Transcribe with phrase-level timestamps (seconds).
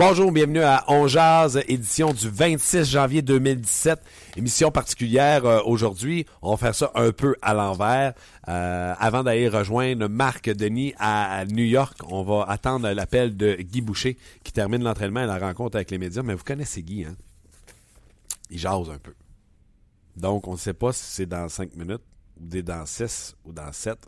[0.00, 4.00] Bonjour, bienvenue à On Jazz, édition du 26 janvier 2017.
[4.34, 6.24] Émission particulière euh, aujourd'hui.
[6.40, 8.14] On va faire ça un peu à l'envers.
[8.48, 13.82] Euh, avant d'aller rejoindre Marc Denis à, New York, on va attendre l'appel de Guy
[13.82, 16.22] Boucher qui termine l'entraînement et la rencontre avec les médias.
[16.22, 17.14] Mais vous connaissez Guy, hein?
[18.48, 19.12] Il jase un peu.
[20.16, 22.00] Donc, on ne sait pas si c'est dans 5 minutes,
[22.40, 23.98] ou dans 6 ou dans 7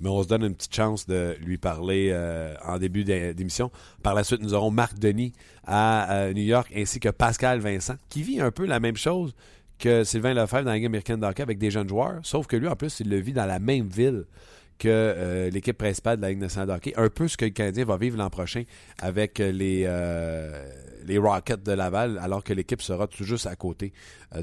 [0.00, 3.70] mais on se donne une petite chance de lui parler euh, en début d'émission.
[4.02, 5.32] Par la suite, nous aurons Marc Denis
[5.66, 9.34] à New York ainsi que Pascal Vincent, qui vit un peu la même chose
[9.78, 12.76] que Sylvain Lefebvre dans la Ligue américaine avec des jeunes joueurs, sauf que lui, en
[12.76, 14.24] plus, il le vit dans la même ville
[14.90, 16.92] euh, l'équipe principale de la Ligue nationale de hockey.
[16.96, 18.64] Un peu ce que le Canadien va vivre l'an prochain
[19.00, 19.88] avec les,
[21.06, 23.92] les Rockets de Laval, alors que l'équipe sera tout juste à côté.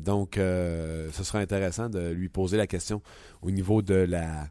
[0.01, 3.01] donc, ce sera intéressant de lui poser la question
[3.41, 4.47] au niveau de la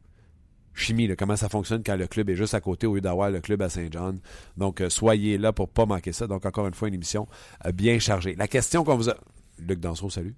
[0.75, 3.41] chimie, comment ça fonctionne quand le club est juste à côté au lieu d'avoir le
[3.41, 4.19] club à Saint-John.
[4.57, 6.27] Donc, euh, soyez là pour pas manquer ça.
[6.27, 7.29] Donc, encore une fois, une émission
[7.67, 8.35] euh, bien chargée.
[8.37, 9.17] La question qu'on vous a...
[9.59, 10.35] Luc Dansereau, salut.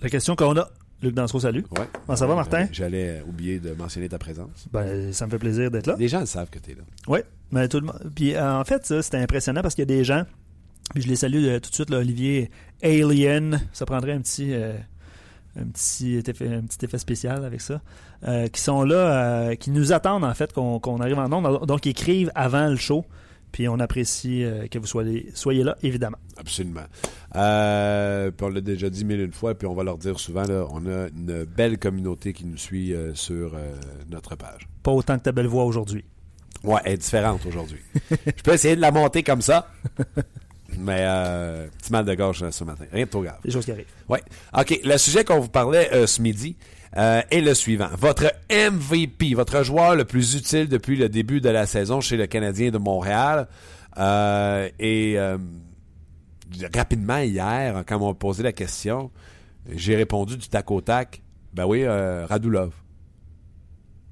[0.00, 0.68] La question qu'on a...
[1.02, 1.64] Luc Dansereau, salut.
[1.78, 1.88] Ouais.
[2.06, 2.66] Comment ça va, Martin?
[2.72, 4.66] J'allais oublier de mentionner ta présence.
[4.72, 5.96] Ben, ça me fait plaisir d'être là.
[5.98, 6.82] Les gens savent que tu es là.
[7.06, 7.20] Oui.
[7.52, 8.10] Mais tout le monde...
[8.14, 10.24] Puis, euh, en fait, ça, c'était impressionnant parce qu'il y a des gens...
[10.94, 12.50] Puis je les salue tout de suite, Olivier
[12.82, 13.60] Alien.
[13.72, 14.54] Ça prendrait un petit
[15.58, 17.80] un petit effet, un petit effet spécial avec ça,
[18.26, 21.66] euh, qui sont là, euh, qui nous attendent en fait qu'on arrive en nombre.
[21.66, 23.04] Donc, ils écrivent avant le show.
[23.52, 26.18] Puis on apprécie euh, que vous soyez, soyez là, évidemment.
[26.36, 26.86] Absolument.
[27.32, 30.86] puis on l'a déjà dit mille une fois, puis on va leur dire souvent, on
[30.86, 33.52] a une belle communauté qui nous suit sur
[34.10, 34.68] notre page.
[34.82, 36.04] Pas autant que ta belle voix aujourd'hui.
[36.64, 37.80] Ouais, elle est différente aujourd'hui.
[38.10, 39.70] Je peux essayer de la monter comme ça.
[40.76, 42.84] Mais euh, petit mal de gorge euh, ce matin.
[42.92, 43.38] Rien de trop grave.
[43.44, 43.86] Des choses qui arrivent.
[44.08, 44.18] Oui.
[44.56, 44.80] OK.
[44.84, 46.56] Le sujet qu'on vous parlait euh, ce midi
[46.96, 47.88] euh, est le suivant.
[47.96, 52.26] Votre MVP, votre joueur le plus utile depuis le début de la saison chez le
[52.26, 53.48] Canadien de Montréal.
[53.98, 55.18] et
[56.74, 59.10] rapidement hier, quand on m'a posé la question,
[59.70, 61.22] j'ai répondu du tac au tac.
[61.52, 62.72] Ben oui, Radulov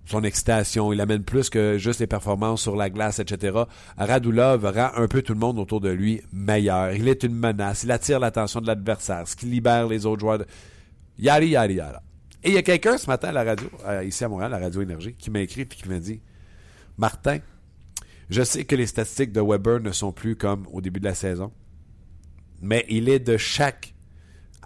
[0.06, 3.58] son excitation, il amène plus que juste les performances sur la glace, etc.
[3.98, 6.92] Radulov rend un peu tout le monde autour de lui meilleur.
[6.92, 10.38] Il est une menace, il attire l'attention de l'adversaire, ce qui libère les autres joueurs.
[10.38, 10.46] De...
[11.18, 11.96] Yari, yari, yari.
[12.42, 13.68] Et il y a quelqu'un ce matin à la radio,
[14.04, 16.20] ici à Montréal, la radio Énergie, qui m'a écrit et qui m'a dit
[16.98, 17.38] Martin,
[18.30, 21.14] je sais que les statistiques de Weber ne sont plus comme au début de la
[21.14, 21.52] saison,
[22.62, 23.94] mais il est de chaque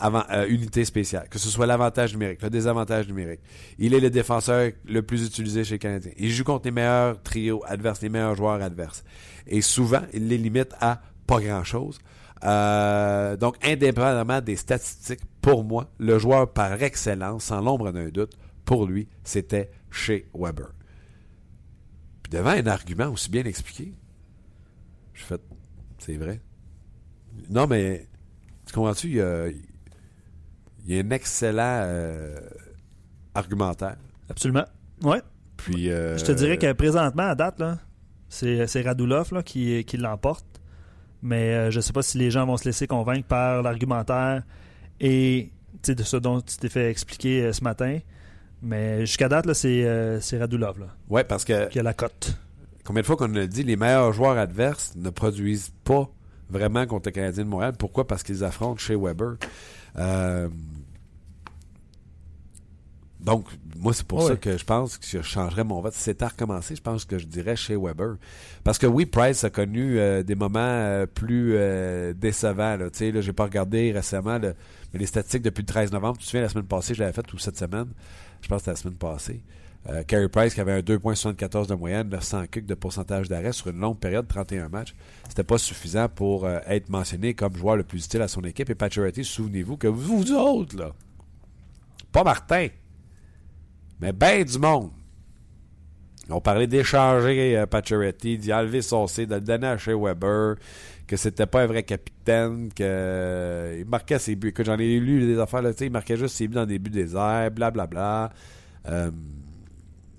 [0.03, 3.41] euh, unité spéciale, que ce soit l'avantage numérique, le désavantage numérique.
[3.79, 6.13] Il est le défenseur le plus utilisé chez les Canadiens.
[6.17, 9.05] Il joue contre les meilleurs trios adverses, les meilleurs joueurs adverses.
[9.47, 11.99] Et souvent, il les limite à pas grand-chose.
[12.45, 18.33] Euh, donc, indépendamment des statistiques, pour moi, le joueur par excellence, sans l'ombre d'un doute,
[18.65, 20.73] pour lui, c'était chez Weber.
[22.23, 23.95] Puis devant un argument aussi bien expliqué,
[25.13, 25.39] je fais,
[25.99, 26.41] c'est vrai.
[27.51, 28.09] Non, mais,
[28.67, 32.41] tu comprends-tu, il y a, il y a un excellent euh,
[33.35, 33.97] argumentaire.
[34.29, 34.65] Absolument.
[35.03, 35.21] Ouais.
[35.57, 37.63] Puis, euh, Je te dirais que présentement, à date,
[38.29, 40.47] c'est, Radulov là, qui, qui l'emporte.
[41.23, 44.43] Mais euh, je ne sais pas si les gens vont se laisser convaincre par l'argumentaire
[45.01, 45.51] et
[45.87, 47.99] de ce dont tu t'es fait expliquer ce matin.
[48.63, 50.87] Mais jusqu'à date, là, c'est, c'est Radulov.
[51.09, 51.69] Oui, parce que.
[51.69, 52.37] Qui a la cote.
[52.85, 56.11] Combien de fois qu'on a dit les meilleurs joueurs adverses ne produisent pas
[56.51, 57.73] vraiment contre le Canadien de Montréal.
[57.79, 58.07] Pourquoi?
[58.07, 59.37] Parce qu'ils affrontent chez Weber.
[63.21, 63.47] Euh, donc,
[63.79, 65.95] moi, c'est pour ça que je pense que je changerais mon vote.
[65.95, 68.17] Si c'était à recommencer, je pense que je dirais chez Weber.
[68.65, 71.57] Parce que oui, Price a connu euh, des moments euh, plus
[72.15, 72.77] décevants.
[72.79, 74.39] Tu sais, là, j'ai pas regardé récemment
[74.93, 76.19] mais les statistiques depuis le 13 novembre.
[76.19, 77.87] Tu te souviens, la semaine passée, je l'avais fait, ou cette semaine.
[78.43, 79.41] Je pense que c'était la semaine passée.
[79.89, 83.69] Euh, Carey Price qui avait un 2.74 de moyenne, 900 kicks de pourcentage d'arrêt sur
[83.69, 84.95] une longue période, 31 matchs.
[85.29, 88.69] C'était pas suffisant pour euh, être mentionné comme joueur le plus utile à son équipe.
[88.69, 90.93] Et Pacioretty, souvenez-vous que vous, vous autres, là,
[92.13, 92.69] pas Martin,
[94.01, 94.91] mais ben du monde,
[96.31, 98.07] On parlait d'échanger euh,
[98.37, 100.57] d'y enlever C, de le donner à Shea Weber,
[101.07, 104.53] que c'était pas un vrai capitaine, que euh, il marquait ses buts.
[104.53, 106.91] Que j'en ai lu des affaires, là, il marquait juste ses buts dans des buts
[106.91, 108.31] déserts, blablabla.
[108.89, 109.11] Euh,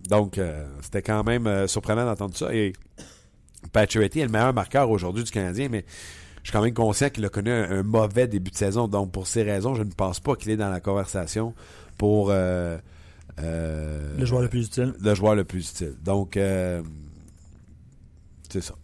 [0.10, 2.54] donc, euh, c'était quand même euh, surprenant d'entendre ça.
[2.54, 2.74] Et
[3.72, 5.86] Pacioretty est le meilleur marqueur aujourd'hui du Canadien, mais
[6.44, 8.88] je suis quand même conscient qu'il a connu un, mauvais début de saison.
[8.88, 11.54] Donc, pour ces raisons, je ne pense pas qu'il est dans la conversation
[11.98, 12.33] pour...
[13.43, 14.93] Euh, le joueur le plus utile.
[15.01, 15.95] Le joueur le plus utile.
[16.03, 16.81] Donc, euh,
[18.49, 18.75] c'est ça.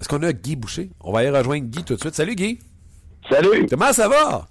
[0.00, 0.90] Est-ce qu'on a Guy Boucher?
[1.00, 2.14] On va aller rejoindre Guy tout de suite.
[2.14, 2.58] Salut Guy!
[3.30, 3.66] Salut!
[3.68, 4.46] Comment ça va?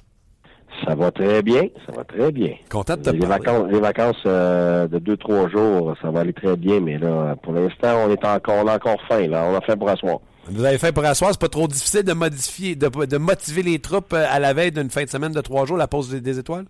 [0.86, 2.54] Ça va très bien, ça va très bien.
[2.70, 3.38] Content de te les parler.
[3.38, 7.38] Vacances, les vacances euh, de deux, trois jours, ça va aller très bien, mais là,
[7.42, 9.46] pour l'instant, on est encore, on a encore faim, là.
[9.50, 10.20] On a fait pour asseoir.
[10.48, 13.80] Vous avez fait pour asseoir, c'est pas trop difficile de modifier, de, de motiver les
[13.80, 16.40] troupes à la veille d'une fin de semaine de trois jours, la pause des, des
[16.40, 16.66] étoiles?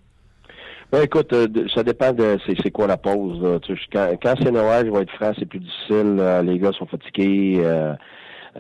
[0.96, 3.42] Ben, écoute, euh, ça dépend de c'est quoi la pause.
[3.42, 3.60] Là.
[3.60, 6.24] Tu sais, quand quand c'est Noël, je vais être franc, c'est plus difficile.
[6.46, 7.56] Les gars sont fatigués.
[7.58, 7.94] Euh,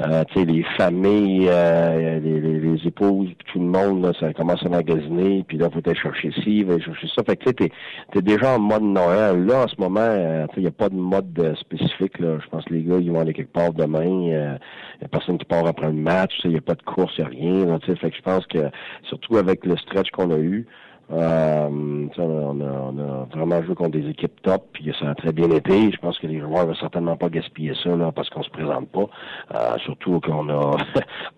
[0.02, 4.34] euh, tu sais, les familles, euh, les, les, les, épouses, tout le monde, là, ça
[4.34, 7.24] commence à magasiner, puis là, faut aller chercher ci, va aller chercher ça.
[7.24, 7.72] Fait que tu sais,
[8.12, 9.46] t'es, déjà en mode Noël.
[9.46, 12.20] Là, en ce moment, euh, il n'y a pas de mode spécifique.
[12.20, 12.40] Là.
[12.44, 14.04] Je pense que les gars, ils vont aller quelque part demain.
[14.04, 16.34] Il n'y a personne qui part après le match.
[16.44, 17.66] Il n'y a pas de course, il n'y a rien.
[17.66, 18.70] Là, fait que je pense que,
[19.08, 20.68] surtout avec le stretch qu'on a eu,
[21.12, 25.32] euh, on, a, on, a, vraiment joué contre des équipes top, puis ça a très
[25.32, 25.92] bien été.
[25.92, 28.50] Je pense que les joueurs ne vont certainement pas gaspiller ça là, parce qu'on se
[28.50, 29.08] présente pas.
[29.54, 30.78] Euh, surtout qu'on a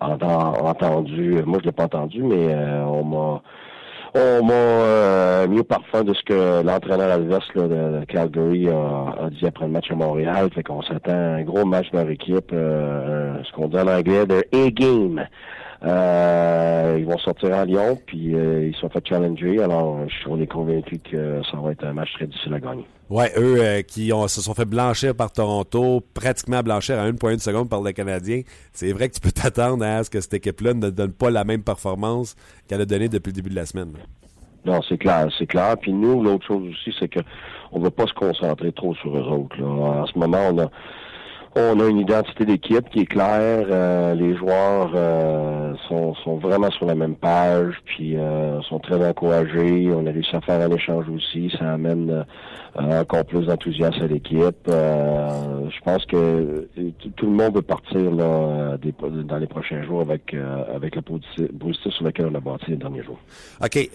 [0.00, 3.42] entendu, moi je l'ai pas entendu, mais euh, on m'a
[4.14, 9.24] on m'a euh, mis au parfum de ce que l'entraîneur adverse là, de Calgary a,
[9.24, 10.48] a, dit après le match à Montréal.
[10.54, 14.24] Fait qu'on s'attend à un gros match dans l'équipe, euh, ce qu'on dit en anglais
[14.26, 15.26] de A-game.
[15.84, 19.62] Euh, ils vont sortir à Lyon, puis euh, ils sont fait challenger.
[19.62, 22.84] Alors, on est convaincu que ça va être un match très difficile à gagner.
[23.10, 27.38] Ouais, eux euh, qui ont, se sont fait blanchir par Toronto, pratiquement blanchir à 1,1
[27.38, 28.42] seconde par le Canadien.
[28.72, 31.44] C'est vrai que tu peux t'attendre à ce que cette équipe-là ne donne pas la
[31.44, 32.34] même performance
[32.68, 33.92] qu'elle a donnée depuis le début de la semaine.
[34.64, 35.76] Non, c'est clair, c'est clair.
[35.80, 37.20] Puis nous, l'autre chose aussi, c'est que
[37.70, 39.56] on ne veut pas se concentrer trop sur eux autres.
[39.58, 39.66] Là.
[39.66, 40.70] En ce moment, on a
[41.58, 43.66] on a une identité d'équipe qui est claire.
[43.70, 49.88] Euh, les joueurs euh, sont, vraiment sur la même page, puis euh, sont très encouragés.
[49.92, 51.52] On a réussi à faire un échange aussi.
[51.58, 52.24] Ça amène
[52.78, 54.68] encore plus d'enthousiasme à l'équipe.
[54.68, 56.68] Euh, je pense que
[57.16, 58.78] tout le monde veut partir dans
[59.38, 60.34] les prochains jours avec
[60.74, 63.18] avec le positif sur lequel on a bâti les derniers jours.
[63.62, 63.90] OK.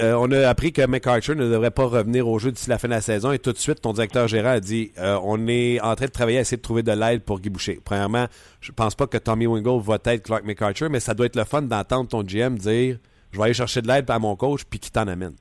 [0.00, 2.94] on a appris que McArthur ne devrait pas revenir au jeu d'ici la fin de
[2.94, 4.92] la saison et tout de suite, ton directeur gérant a dit
[5.22, 7.50] on est en train de travailler à essayer de trouver de l'aide pour Guy.
[7.84, 8.26] Premièrement,
[8.60, 11.44] je pense pas que Tommy Wingle va être Clark McArthur, mais ça doit être le
[11.44, 12.98] fun d'entendre ton GM dire
[13.30, 15.34] je vais aller chercher de l'aide à mon coach puis qui t'en amène.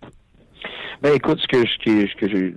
[1.04, 2.56] Ben écoute, ce que, ce que j'ai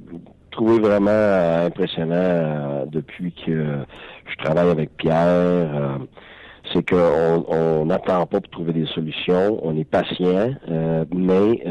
[0.51, 3.85] trouvé vraiment euh, impressionnant euh, depuis que
[4.27, 5.99] je travaille avec Pierre, euh,
[6.73, 11.63] c'est qu'on n'attend pas pour trouver des solutions, on est patient, euh, mais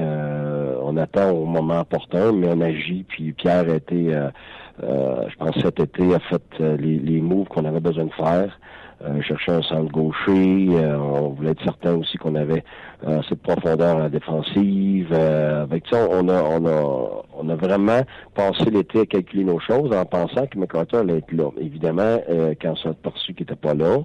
[0.84, 3.04] on attend au moment opportun, mais on agit.
[3.08, 4.12] Puis Pierre a été,
[4.82, 8.60] je pense cet été, a fait les, les moves qu'on avait besoin de faire.
[9.02, 10.68] Euh, chercher un centre gaucher.
[10.72, 12.66] Euh, on voulait être certain aussi qu'on avait
[13.08, 15.14] euh, cette profondeur en défensive.
[15.14, 18.02] avec ça, on a, on a, on a vraiment
[18.36, 21.50] passé l'été à calculer nos choses en pensant que McCarter allait être là.
[21.62, 22.20] Évidemment,
[22.62, 24.00] quand ça a perçu qu'il n'était pas là,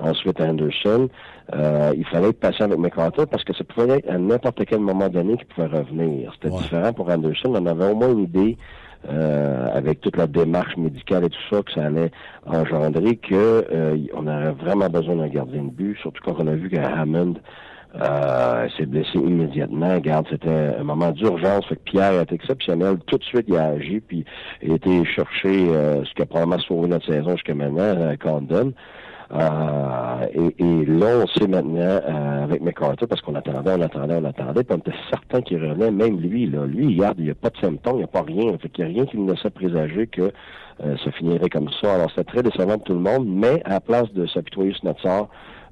[0.00, 1.08] ensuite Anderson,
[1.52, 5.08] il fallait être patient avec McCarter parce que ça pouvait être à n'importe quel moment
[5.08, 6.32] donné qu'il pouvait revenir.
[6.34, 6.60] C'était ouais.
[6.60, 7.52] différent pour Anderson.
[7.54, 8.56] On avait au moins une idée
[9.08, 12.10] euh, avec toute la démarche médicale et tout ça que ça allait
[12.46, 16.54] engendrer, que euh, on aurait vraiment besoin d'un gardien de but, surtout quand on a
[16.54, 17.34] vu que Hammond
[17.96, 19.94] euh, s'est blessé immédiatement.
[19.94, 21.66] Regarde, c'était un moment d'urgence.
[21.66, 22.98] Fait que Pierre est exceptionnel.
[23.06, 24.24] Tout de suite, il a agi, puis
[24.62, 28.16] il a été chercher euh, ce qui a probablement sauvé notre saison jusqu'à maintenant, euh,
[28.16, 28.72] Condon.
[29.32, 34.16] Euh, et, et, là, on sait maintenant euh, avec McCarter, parce qu'on attendait, on attendait,
[34.20, 36.66] on attendait, puis on était certain qu'il revenait, même lui, là.
[36.66, 38.56] Lui, il n'y a pas de symptômes, il n'y a pas rien.
[38.58, 40.32] Fait qu'il n'y a rien qui nous laissait présager que
[40.82, 41.94] euh, ça finirait comme ça.
[41.94, 44.86] Alors, c'était très décevant pour tout le monde, mais à la place de s'apitoyer sur
[44.86, 45.28] notre sort,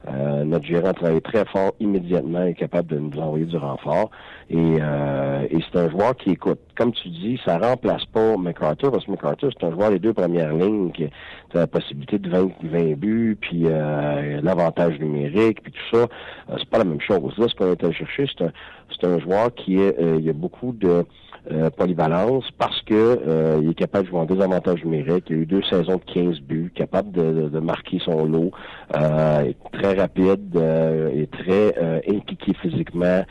[0.07, 3.57] euh, notre gérant a travaillé très fort immédiatement et est capable de nous envoyer du
[3.57, 4.11] renfort.
[4.49, 6.61] Et, euh, et c'est un joueur qui écoute.
[6.77, 10.13] Comme tu dis, ça remplace pas McArthur, parce que McArthur, c'est un joueur des deux
[10.13, 11.09] premières lignes qui a
[11.55, 16.07] la possibilité de 20, 20 buts, puis euh, l'avantage numérique, puis tout ça.
[16.51, 17.37] Euh, c'est pas la même chose.
[17.39, 18.53] Là, ce qu'on est allé chercher, c'est un,
[18.91, 21.05] c'est un joueur qui est, euh, il a beaucoup de
[21.51, 25.27] euh, polyvalence parce que il est capable de jouer en désavantage numérique.
[25.31, 28.51] Il a eu deux saisons de 15 buts, capable de, de, marquer son lot,
[28.97, 31.75] euh, très rapide, euh, et très
[32.09, 33.25] impliqué physiquement,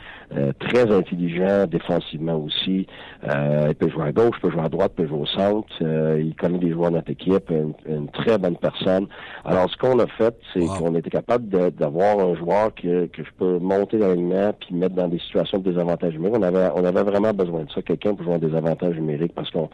[0.58, 2.86] très intelligent défensivement aussi.
[3.24, 5.68] il peut jouer à gauche, il peut jouer à droite, il peut jouer au centre.
[5.80, 7.50] il connaît des joueurs de notre équipe,
[7.86, 9.06] une, très bonne personne.
[9.44, 13.30] Alors, ce qu'on a fait, c'est qu'on était capable d'avoir un joueur que, que je
[13.38, 16.36] peux monter dans l'alignement puis mettre dans des situations de désavantage numérique.
[16.38, 19.50] On avait, on avait vraiment besoin de ça, quelqu'un pour jouer des avantages numériques parce
[19.50, 19.68] qu'on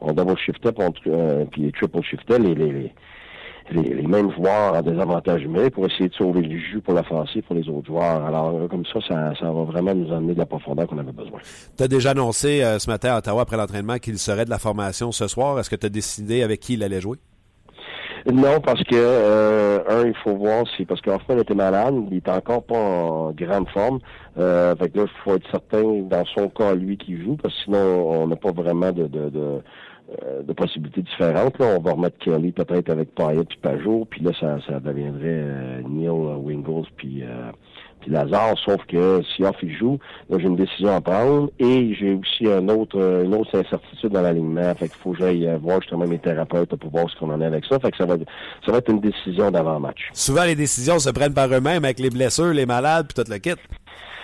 [0.00, 0.70] on double shiftait
[1.06, 2.92] euh, puis triple shiftait les, les, les,
[3.72, 7.68] mêmes joueurs en désavantage numérique pour essayer de sauver le jus pour l'offensive pour les
[7.68, 8.24] autres joueurs.
[8.24, 11.12] Alors, euh, comme ça, ça, ça va vraiment nous amener de la profondeur qu'on avait
[11.12, 11.38] besoin.
[11.76, 14.58] Tu as déjà annoncé euh, ce matin à Ottawa après l'entraînement qu'il serait de la
[14.58, 15.58] formation ce soir.
[15.58, 17.18] Est-ce que tu as décidé avec qui il allait jouer?
[18.26, 22.28] Non, parce que euh, un, il faut voir si parce qu'Hoffman était malade, il est
[22.28, 23.98] encore pas en grande forme.
[24.38, 27.54] Euh, fait que là, il faut être certain dans son cas lui qui joue, parce
[27.54, 29.62] que sinon on n'a pas vraiment de, de, de,
[30.22, 31.58] euh, de possibilités différentes.
[31.58, 31.76] Là.
[31.78, 35.82] On va remettre Kelly peut-être avec Payet puis Pajot, puis là ça, ça deviendrait euh,
[35.88, 37.50] Neil Wingles puis euh,
[38.00, 39.98] puis Lazare, sauf que si Off il joue,
[40.30, 44.74] j'ai une décision à prendre et j'ai aussi un autre, une autre incertitude dans l'alignement.
[44.74, 47.40] Fait qu'il faut que j'aille euh, voir justement mes thérapeutes pour voir ce qu'on en
[47.40, 47.78] est avec ça.
[47.78, 48.16] Fait que ça va,
[48.64, 50.08] ça va être une décision d'avant-match.
[50.12, 53.38] Souvent, les décisions se prennent par eux-mêmes avec les blessures, les malades, puis tout le
[53.38, 53.60] kit.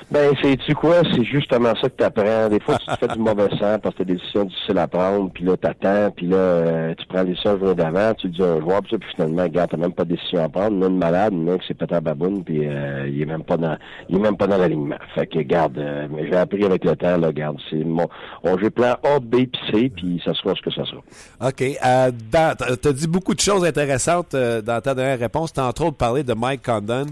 [0.09, 1.03] Ben, c'est-tu quoi?
[1.13, 2.49] C'est justement ça que tu apprends.
[2.49, 4.87] Des fois, tu te fais du mauvais sang parce que t'as des décisions difficiles à
[4.87, 8.33] prendre, puis là, t'attends, puis là, euh, tu prends les décision le d'avant, tu le
[8.35, 10.49] dis à un joueur, puis, ça, puis finalement, regarde, t'as même pas de décision à
[10.49, 10.87] prendre.
[10.87, 13.77] Une malade, là, qui c'est pétard baboune, puis euh, il est même pas dans
[14.09, 14.99] il est même pas dans l'alignement.
[15.17, 18.07] Fait que, garde, euh, mais j'ai appris avec le temps, là, garde, c'est mon,
[18.45, 21.03] on joue plan A, B, puis C, puis ça sera ce que ça sera.
[21.49, 21.63] OK.
[21.85, 25.53] Euh, t'as dit beaucoup de choses intéressantes dans ta dernière réponse.
[25.53, 27.07] T'as entre autres parlé de Mike Condon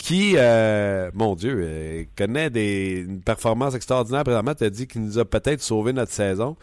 [0.00, 4.54] qui, euh, mon Dieu, euh, connaît des, une performance extraordinaire présentement.
[4.54, 6.56] Tu as dit qu'il nous a peut-être sauvé notre saison.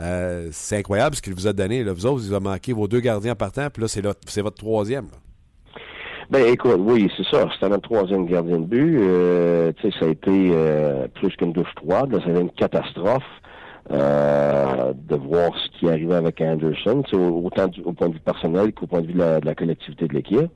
[0.00, 1.84] Euh, c'est incroyable ce qu'il vous a donné.
[1.84, 1.92] Là.
[1.92, 5.06] Vous autres, vous avez manqué vos deux gardiens partant, puis là, c'est, c'est votre troisième.
[6.30, 7.48] Ben écoute, oui, c'est ça.
[7.54, 8.98] C'était notre troisième gardien de but.
[9.00, 10.52] Euh, tu sais, ça a été
[11.14, 12.10] plus qu'une douche froide.
[12.10, 13.22] Ça a été une catastrophe.
[13.88, 18.86] de voir ce qui arrivait avec Anderson, autant du, au point de vue personnel qu'au
[18.86, 20.50] point de vue de la collectivité de l'équipe.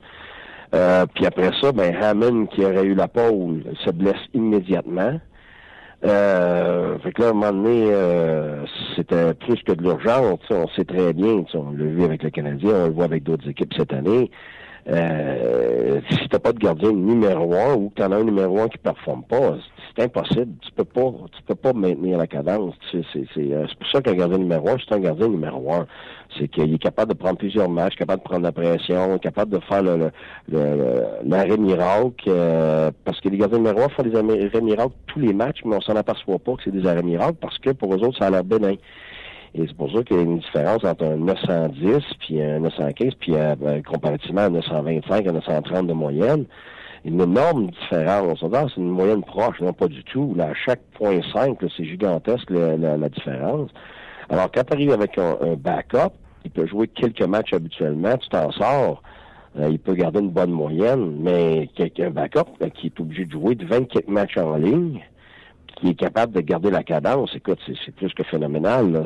[0.73, 5.19] Euh, puis après ça, ben Hammond, qui aurait eu la pole, se blesse immédiatement.
[6.03, 10.39] Euh, fait que là, à un moment donné, euh, c'était plus que de l'urgence.
[10.49, 13.49] On sait très bien, on l'a vu avec le Canadien, on le voit avec d'autres
[13.49, 14.29] équipes cette année.
[14.87, 18.67] Euh, si t'as pas de gardien numéro un ou que t'en as un numéro un
[18.67, 19.57] qui performe pas,
[19.95, 20.53] c'est impossible.
[20.61, 22.75] Tu peux pas, tu peux pas maintenir la cadence.
[22.91, 25.87] C'est, c'est, c'est, euh, pour ça qu'un gardien numéro un, c'est un gardien numéro un.
[26.37, 29.59] C'est qu'il est capable de prendre plusieurs matchs, capable de prendre la pression, capable de
[29.61, 30.11] faire le,
[30.51, 32.25] le, l'arrêt miracle.
[32.27, 35.77] Euh, parce que les gardiens numéro un font des arrêts miracles tous les matchs, mais
[35.77, 38.27] on s'en aperçoit pas que c'est des arrêts miracles parce que pour eux autres, ça
[38.27, 38.75] a l'air bénin.
[39.57, 43.13] Et c'est pour ça qu'il y a une différence entre un 910 puis un 915,
[43.21, 46.45] puis euh, ben, comparativement à un 925, un 930 de moyenne.
[47.05, 48.39] Une énorme différence.
[48.41, 50.33] C'est une moyenne proche, non pas du tout.
[50.35, 53.69] Là, à chaque point 5, c'est gigantesque la, différence.
[54.29, 58.51] Alors, quand tu arrives avec un, backup, il peut jouer quelques matchs habituellement, tu t'en
[58.51, 59.03] sors.
[59.57, 63.55] Euh, il peut garder une bonne moyenne, mais quelqu'un backup qui est obligé de jouer
[63.55, 64.99] de 24 matchs en ligne,
[65.75, 68.91] qui est capable de garder la cadence, écoute, c'est plus que phénoménal.
[68.91, 69.03] Là.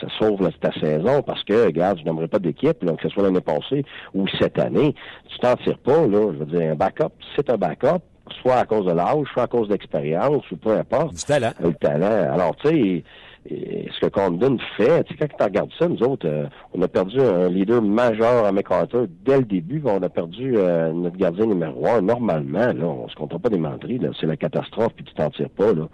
[0.00, 3.40] ça sauve ta saison parce que, regarde, je n'aimerais pas d'équipe, que ce soit l'année
[3.40, 3.84] passée
[4.14, 4.94] ou cette année,
[5.28, 6.06] tu t'en tires pas.
[6.06, 8.02] Là, je veux dire, un backup, c'est un backup,
[8.42, 11.14] soit à cause de l'âge, soit à cause d'expérience, ou peu importe.
[11.14, 11.52] Du talent.
[11.60, 12.32] Le talent.
[12.32, 13.04] Alors, tu sais,
[13.50, 16.82] et ce que Condon fait, tu sais, quand tu regardes ça, nous autres, euh, on
[16.82, 19.82] a perdu un leader majeur à MacArthur dès le début.
[19.84, 22.02] On a perdu euh, notre gardien numéro un.
[22.02, 24.00] Normalement, là, on se compte pas des menteries.
[24.20, 25.72] C'est la catastrophe, puis tu t'en tires pas.
[25.72, 25.88] Là.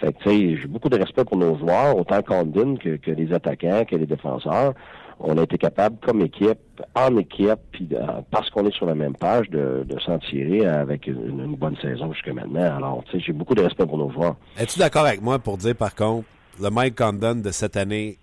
[0.00, 3.10] Fait que, tu sais, j'ai beaucoup de respect pour nos joueurs, autant Condon que, que
[3.10, 4.74] les attaquants, que les défenseurs.
[5.20, 6.60] On a été capable, comme équipe,
[6.94, 10.64] en équipe, puis euh, parce qu'on est sur la même page, de, de s'en tirer
[10.64, 12.76] avec une, une bonne saison jusqu'à maintenant.
[12.76, 14.36] Alors, tu sais, j'ai beaucoup de respect pour nos joueurs.
[14.56, 16.24] Es-tu d'accord avec moi pour dire, par contre,
[16.60, 18.18] le Mike Condon de cette année,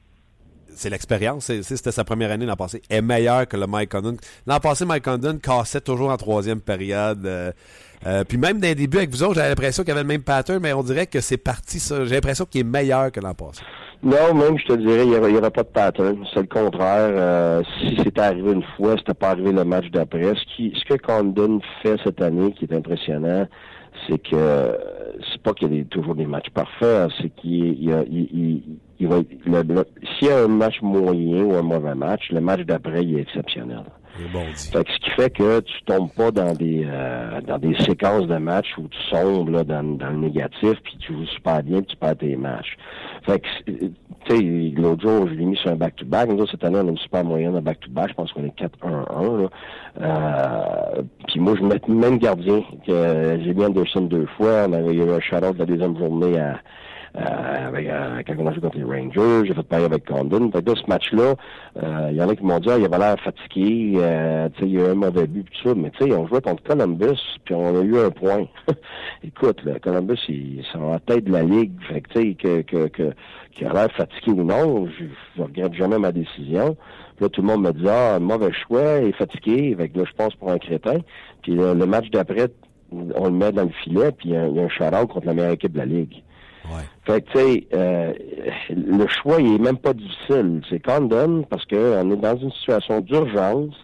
[0.75, 1.51] c'est l'expérience.
[1.61, 2.81] C'était sa première année l'an passé.
[2.89, 4.17] est meilleur que le Mike Condon.
[4.45, 7.25] L'an passé, Mike Condon cassait toujours en troisième période.
[7.25, 7.51] Euh,
[8.05, 10.21] euh, puis même dans les débuts avec vous autres, j'avais l'impression qu'il avait le même
[10.21, 12.05] pattern, mais on dirait que c'est parti ça.
[12.05, 13.61] J'ai l'impression qu'il est meilleur que l'an passé.
[14.03, 16.23] Non, même je te dirais, il n'y aurait, pas de pattern.
[16.33, 17.09] C'est le contraire.
[17.11, 20.33] Euh, si c'était arrivé une fois, c'était pas arrivé le match d'après.
[20.35, 23.47] Ce, que Condon fait cette année, qui est impressionnant,
[24.07, 24.77] c'est que
[25.45, 28.63] pas qu'il y a toujours des matchs parfaits, c'est qu'il il,
[28.99, 29.87] il va, le- le-
[30.17, 33.21] s'il y a un match moyen ou un mauvais match, le match d'après, il est
[33.21, 33.83] exceptionnel.
[34.17, 34.69] Rebondit.
[34.71, 38.27] Fait que ce qui fait que tu tombes pas dans des euh, dans des séquences
[38.27, 41.79] de matchs où tu sombres là, dans, dans le négatif, puis tu joues super bien,
[41.79, 42.77] puis tu perds tes matchs.
[43.23, 43.89] Fait que, euh,
[44.25, 44.41] tu sais,
[44.81, 46.29] l'autre jour, je l'ai mis sur un back-to-back.
[46.29, 48.07] Nous autres, cette année, on a une super moyenne de back-to-back.
[48.11, 49.41] Je pense qu'on est 4-1-1.
[49.41, 49.49] là.
[50.01, 54.65] Euh, puis moi, je mets le même gardien que j'ai mis Anderson deux fois.
[54.69, 56.53] On avait eu un shout-out de la deuxième journée à euh,
[57.17, 60.51] avec, euh, quand on a joué contre les Rangers, j'ai fait pareil avec Condon.
[60.51, 61.35] Fait que là, ce match-là,
[61.81, 64.69] euh, il y en a qui m'ont dit, ah, il avait l'air fatigué, euh, il
[64.69, 65.75] y a eu un mauvais but, tout ça.
[65.75, 68.47] Mais tu sais, on jouait contre Columbus, puis on a eu un point.
[69.23, 71.73] Écoute, là, Columbus, ils sont en tête de la ligue.
[71.87, 73.13] Fait que tu sais, que, que, que,
[73.51, 75.05] qu'il a l'air fatigué ou non, je,
[75.37, 76.75] je regrette jamais ma décision.
[77.21, 79.73] Là, tout le monde me dit, ah, mauvais choix, il est fatigué.
[79.77, 80.97] Fait que là, je passe pour un crétin.
[81.43, 82.49] Puis là, le match d'après,
[82.91, 85.51] on le met dans le filet, puis il y a, un shout-out contre la meilleure
[85.51, 86.23] équipe de la ligue.
[87.05, 88.13] Fait que, tu sais, euh,
[88.69, 90.61] le choix, il est même pas difficile.
[90.69, 93.75] C'est Condon, parce que on est dans une situation d'urgence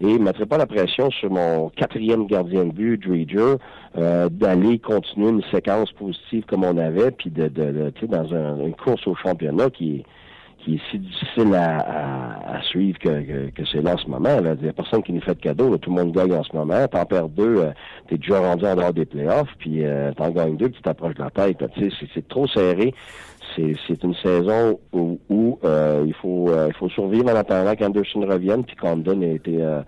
[0.00, 3.56] et ne mettrai pas la pression sur mon quatrième gardien de but, Dreger,
[3.96, 8.06] euh, d'aller continuer une séquence positive comme on avait, puis de, de, de tu sais,
[8.06, 10.04] dans un- une course au championnat qui est
[10.66, 14.08] qui est si difficile à, à, à suivre que, que, que c'est là en ce
[14.08, 14.40] moment.
[14.40, 14.54] là.
[14.58, 15.70] Il n'y a personne qui nous fait de cadeau.
[15.70, 15.78] là.
[15.78, 16.86] Tout le monde gagne en ce moment.
[16.88, 17.70] T'en perds deux, euh,
[18.08, 21.14] t'es déjà rendu en dehors des playoffs, puis euh, t'en gagnes deux, puis tu t'approches
[21.14, 21.58] de la tête.
[22.14, 22.92] c'est, trop serré.
[23.54, 28.20] C'est, une saison où, où, euh, il faut euh, il faut survivre en attendant qu'Anderson
[28.20, 29.80] revienne, puis Condon a été euh,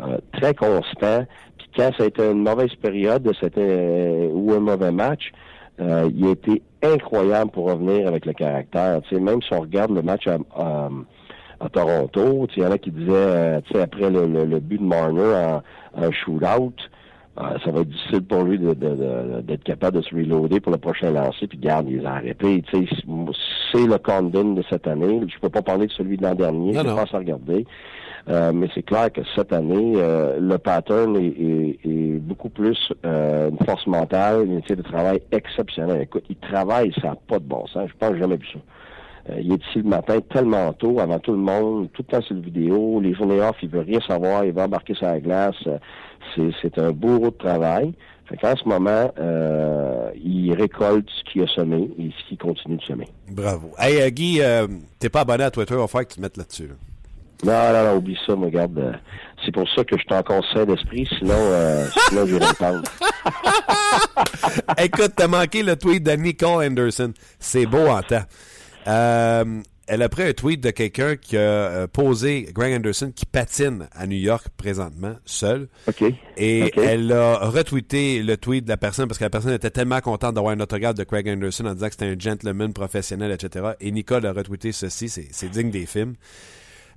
[0.00, 1.24] euh, très constant.
[1.58, 5.32] Puis quand ça a été une mauvaise période, c'était ou un mauvais match,
[5.80, 9.00] euh, il a été incroyable pour revenir avec le caractère.
[9.02, 10.88] Tu sais, même si on regarde le match à, à-
[11.60, 14.60] à Toronto, il y en a qui disaient, euh, tu sais, après le, le- le
[14.60, 15.62] but de Marner en,
[16.06, 16.74] en shootout,
[17.38, 20.60] euh, ça va être difficile pour lui de- de- de- d'être capable de se reloader
[20.60, 22.62] pour le prochain lancer, puis garde, il les a arrêtés.
[22.70, 22.96] Tu sais,
[23.72, 25.20] c'est le Condon de cette année.
[25.28, 27.66] Je peux pas parler de celui de l'an dernier, je pense à regarder.
[28.28, 32.76] Euh, mais c'est clair que cette année, euh, le pattern est, est- est beaucoup plus
[33.04, 36.02] euh, une force mentale, une unité de travail exceptionnelle.
[36.02, 37.88] Écoute, il travaille, ça n'a pas de bon sens.
[37.88, 38.58] Je pense que jamais vu ça.
[39.30, 42.22] Euh, il est ici le matin tellement tôt, avant tout le monde, tout le temps
[42.22, 43.00] sur le vidéo.
[43.00, 45.54] Les journées off, il veut rien savoir, il va embarquer sur la glace.
[45.68, 45.78] Euh,
[46.62, 47.94] C'est, un bourreau de travail.
[48.28, 52.76] Fait qu'en ce moment, euh, il récolte ce qu'il a semé et ce qu'il continue
[52.76, 53.06] de semer.
[53.30, 53.70] Bravo.
[53.78, 54.66] Hey, Guy, euh,
[54.98, 56.66] t'es pas abonné à Twitter, il va falloir que tu te mettes là-dessus.
[56.66, 56.74] là.
[57.44, 58.78] Non, non, non, oublie ça, regarde.
[58.78, 58.92] euh,
[59.44, 62.82] c'est pour ça que je suis encore sain d'esprit, sinon, euh, sinon j'irai le prendre.
[64.78, 67.12] Écoute, t'as manqué le tweet de Nicole Anderson.
[67.38, 68.24] C'est beau en temps.
[68.86, 73.88] Euh, elle a pris un tweet de quelqu'un qui a posé Greg Anderson qui patine
[73.92, 75.68] à New York présentement, seul.
[75.86, 76.02] OK.
[76.36, 80.00] Et elle a retweeté le tweet de la personne parce que la personne était tellement
[80.00, 83.72] contente d'avoir un autographe de Craig Anderson en disant que c'était un gentleman professionnel, etc.
[83.80, 86.14] Et Nicole a retweeté ceci, c'est digne des films.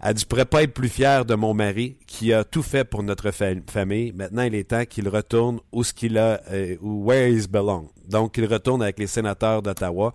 [0.01, 2.85] Elle dit, je pourrais pas être plus fier de mon mari qui a tout fait
[2.85, 4.13] pour notre fa- famille.
[4.13, 7.89] Maintenant, il est temps qu'il retourne où ce qu'il a, euh, where he belong.
[8.09, 10.13] Donc, il retourne avec les sénateurs d'Ottawa.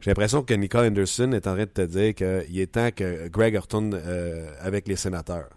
[0.00, 3.28] J'ai l'impression que Nicole Anderson est en train de te dire qu'il est temps que
[3.28, 5.48] Greg retourne euh, avec les sénateurs.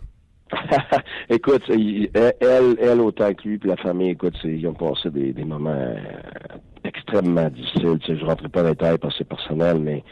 [1.29, 2.09] écoute, elle,
[2.79, 5.95] elle autant que lui, puis la famille, écoute, ils ont passé des, moments euh,
[6.83, 7.97] extrêmement difficiles.
[8.07, 10.03] Je rentrerai pas dans les détails parce que c'est personnel, mais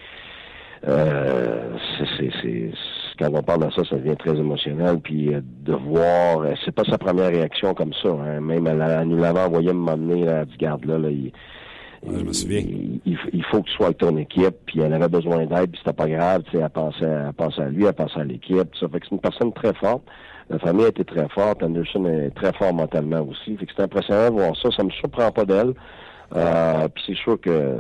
[0.88, 1.78] euh,
[2.18, 2.72] c'est-
[3.20, 5.00] quand on parle de ça, ça devient très émotionnel.
[5.04, 8.10] Puis euh, de voir, euh, c'est pas sa première réaction comme ça.
[8.10, 11.32] Hein, même elle, elle nous l'avait envoyé m'emmener elle dit garde là, là il,
[12.06, 12.60] Ouais, je me souviens.
[12.60, 15.72] il, il- il faut que tu sois avec ton équipe, puis elle avait besoin d'aide,
[15.72, 18.26] puis c'était pas grave, tu sais, elle pensait, elle pensait à lui, elle pensait à
[18.26, 20.04] l'équipe, ça fait que c'est une personne très forte.
[20.50, 23.84] La famille a été très forte, Anderson est très fort mentalement aussi, fait que c'est
[23.84, 25.74] impressionnant de voir ça, ça me surprend pas d'elle.
[26.36, 27.78] Euh, puis c'est sûr que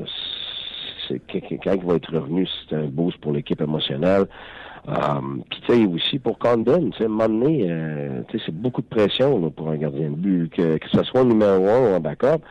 [1.10, 1.20] c'est
[1.62, 4.26] quand il va être revenu, c'est un boost pour l'équipe émotionnelle.
[4.90, 4.94] Euh,
[5.50, 8.44] puis tu sais aussi pour Condon, tu sais, à un moment donné, euh, tu sais,
[8.48, 11.68] c'est beaucoup de pression là, pour un gardien de but, que, que ce soit numéro
[11.68, 12.42] un ou un backup.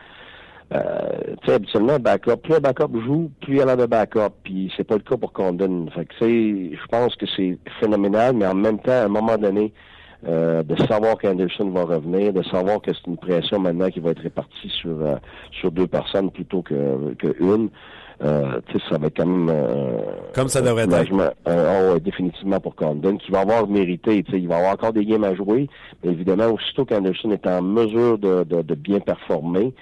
[0.73, 4.33] Euh, tu sais, habituellement, backup, plus un backup joue, plus il y a de backup.
[4.43, 5.87] Puis c'est pas le cas pour Condon.
[5.93, 9.37] Fait que c'est, je pense que c'est phénoménal, mais en même temps, à un moment
[9.37, 9.71] donné,
[10.27, 14.11] euh, de savoir qu'Anderson va revenir, de savoir que c'est une pression maintenant qui va
[14.11, 15.15] être répartie sur euh,
[15.51, 17.69] sur deux personnes plutôt que, que une.
[18.23, 19.97] Euh, ça va être quand même euh,
[20.33, 21.11] Comme ça devrait être.
[21.47, 24.23] euh, oh, définitivement pour Condon, qui va avoir mérité.
[24.23, 25.67] Tu sais, il va avoir encore des games à jouer,
[26.03, 29.73] mais évidemment, aussitôt qu'Anderson est en mesure de, de, de bien performer,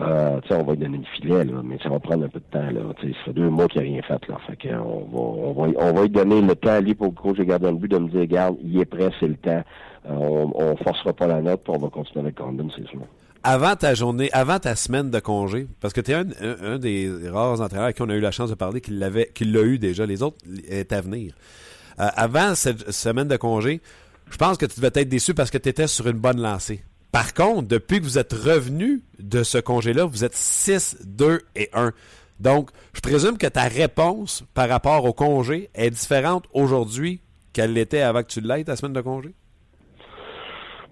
[0.00, 2.28] euh, tu sais, on va lui donner le filet, là, mais ça va prendre un
[2.28, 2.70] peu de temps.
[2.70, 4.28] Là, tu sais, ça fait deux mois qu'il n'a rien fait.
[4.28, 6.94] Là, fait que, on, va, on, va, on va lui donner le temps à lui
[6.94, 9.28] pour le coach de gardien de but de me dire, regarde, il est prêt, c'est
[9.28, 9.62] le temps.
[10.08, 13.00] Euh, on, on forcera pas la note, puis on va continuer avec Condon, c'est sûr.
[13.42, 17.10] Avant ta journée, avant ta semaine de congé, parce que tu es un, un, des
[17.30, 19.62] rares entraîneurs à qui on a eu la chance de parler qui l'avait, qui l'a
[19.62, 21.34] eu déjà, les autres est à venir.
[22.00, 23.80] Euh, avant cette semaine de congé,
[24.30, 26.82] je pense que tu devais être déçu parce que tu étais sur une bonne lancée.
[27.12, 31.70] Par contre, depuis que vous êtes revenu de ce congé-là, vous êtes 6, 2 et
[31.72, 31.92] 1.
[32.38, 37.20] Donc, je présume que ta réponse par rapport au congé est différente aujourd'hui
[37.52, 39.30] qu'elle l'était avant que tu l'aies, ta semaine de congé?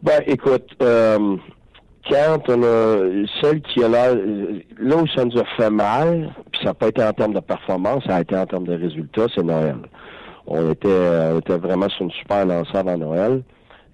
[0.02, 1.36] Ben, écoute, euh,
[2.08, 4.14] quand on a celle qui a là,
[4.78, 7.40] là où ça nous a fait mal, puis ça n'a pas été en termes de
[7.40, 9.76] performance, ça a été en termes de résultats, c'est Noël.
[10.46, 10.88] On était,
[11.32, 13.42] on était vraiment sur une super lancée avant Noël.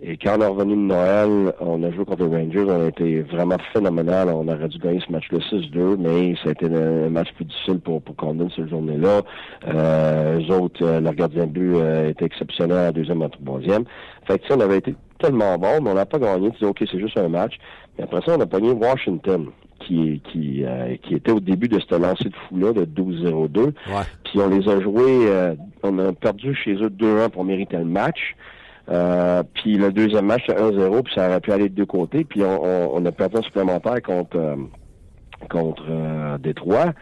[0.05, 2.89] Et quand on est revenu de Noël, on a joué contre les Rangers, on a
[2.89, 4.29] été vraiment phénoménal.
[4.31, 7.79] On aurait dû gagner ce match-là 6-2, mais ça a été un match plus difficile
[7.79, 9.21] pour, pour Condon cette journée-là.
[9.69, 13.85] Euh, eux autres, euh, leur gardien de but euh, était exceptionnel à deuxième et troisième.
[14.27, 16.51] Fait que ça, on avait été tellement bon, mais on n'a pas gagné.
[16.51, 17.55] Tu dis, OK, c'est juste un match.
[17.97, 19.47] Mais après ça, on a pogné Washington
[19.81, 23.61] qui, qui, euh, qui était au début de cette lancée de fou-là de 12-0-2.
[23.61, 23.73] Ouais.
[24.25, 27.85] Puis on les a joués, euh, on a perdu chez eux 2-1 pour mériter le
[27.85, 28.37] match.
[28.91, 32.25] Euh, puis le deuxième match, c'est 1-0, puis ça aurait pu aller de deux côtés.
[32.25, 34.57] Puis on, on, on a perdu un supplémentaire contre,
[35.49, 35.85] contre
[36.39, 36.93] Détroit.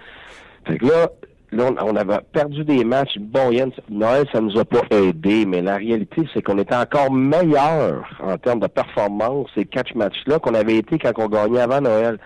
[0.67, 1.11] Fait que là,
[1.53, 3.19] là, on, on avait perdu des matchs.
[3.19, 7.13] Bon, Yann, Noël, ça nous a pas aidé, mais la réalité, c'est qu'on était encore
[7.13, 11.81] meilleur en termes de performance ces quatre matchs-là qu'on avait été quand on gagnait avant
[11.81, 12.19] Noël.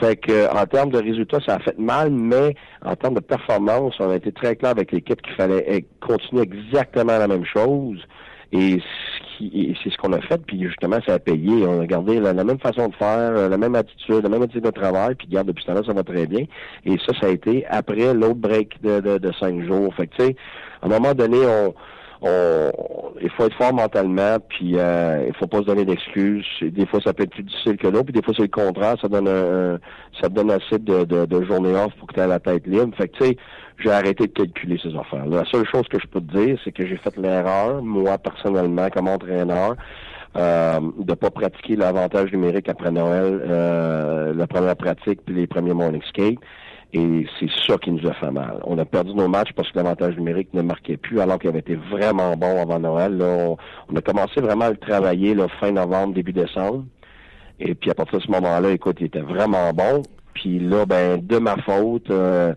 [0.00, 3.94] Fait que en termes de résultats, ça a fait mal, mais en termes de performance,
[4.00, 7.98] on a été très clair avec l'équipe qu'il fallait eh, continuer exactement la même chose.
[8.52, 8.80] Et
[9.38, 11.66] c'est ce qu'on a fait, puis justement, ça a payé.
[11.66, 14.70] On a gardé la, même façon de faire, la même attitude, la même attitude de
[14.70, 16.44] travail, puis garde depuis ce temps-là, ça va très bien.
[16.84, 19.94] Et ça, ça a été après l'autre break de, cinq jours.
[19.94, 20.36] Fait que, tu sais,
[20.82, 21.74] à un moment donné, on,
[22.22, 22.70] on,
[23.20, 26.46] il faut être fort mentalement, puis euh, il faut pas se donner d'excuses.
[26.62, 28.96] Des fois, ça peut être plus difficile que l'autre, puis des fois, c'est le contraire.
[29.00, 29.78] Ça donne un,
[30.20, 32.96] ça te donne assez de, de, de off pour que tu aies la tête libre.
[32.96, 33.36] Fait que, tu sais,
[33.78, 35.26] j'ai arrêté de calculer ces affaires.
[35.26, 38.88] La seule chose que je peux te dire, c'est que j'ai fait l'erreur, moi, personnellement,
[38.90, 39.76] comme entraîneur,
[40.36, 45.74] euh, de pas pratiquer l'avantage numérique après Noël, euh, la première pratique, puis les premiers
[45.74, 46.38] morning skate.
[46.94, 48.60] Et c'est ça qui nous a fait mal.
[48.64, 51.58] On a perdu nos matchs parce que l'avantage numérique ne marquait plus, alors qu'il avait
[51.58, 53.16] été vraiment bon avant Noël.
[53.16, 53.56] Là, on,
[53.92, 56.84] on, a commencé vraiment à le travailler là, fin novembre, début décembre.
[57.60, 60.02] Et puis à partir de ce moment-là, écoute, il était vraiment bon.
[60.40, 62.54] Puis là, ben, de ma faute, euh,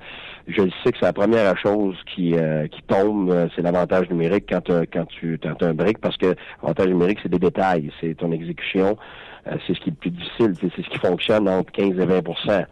[0.47, 4.45] je sais que c'est la première chose qui, euh, qui tombe, euh, c'est l'avantage numérique
[4.49, 8.31] quand, quand tu as un break, parce que l'avantage numérique, c'est des détails, c'est ton
[8.31, 8.97] exécution,
[9.45, 12.65] c'est ce qui est le plus difficile, c'est ce qui fonctionne entre 15 et 20%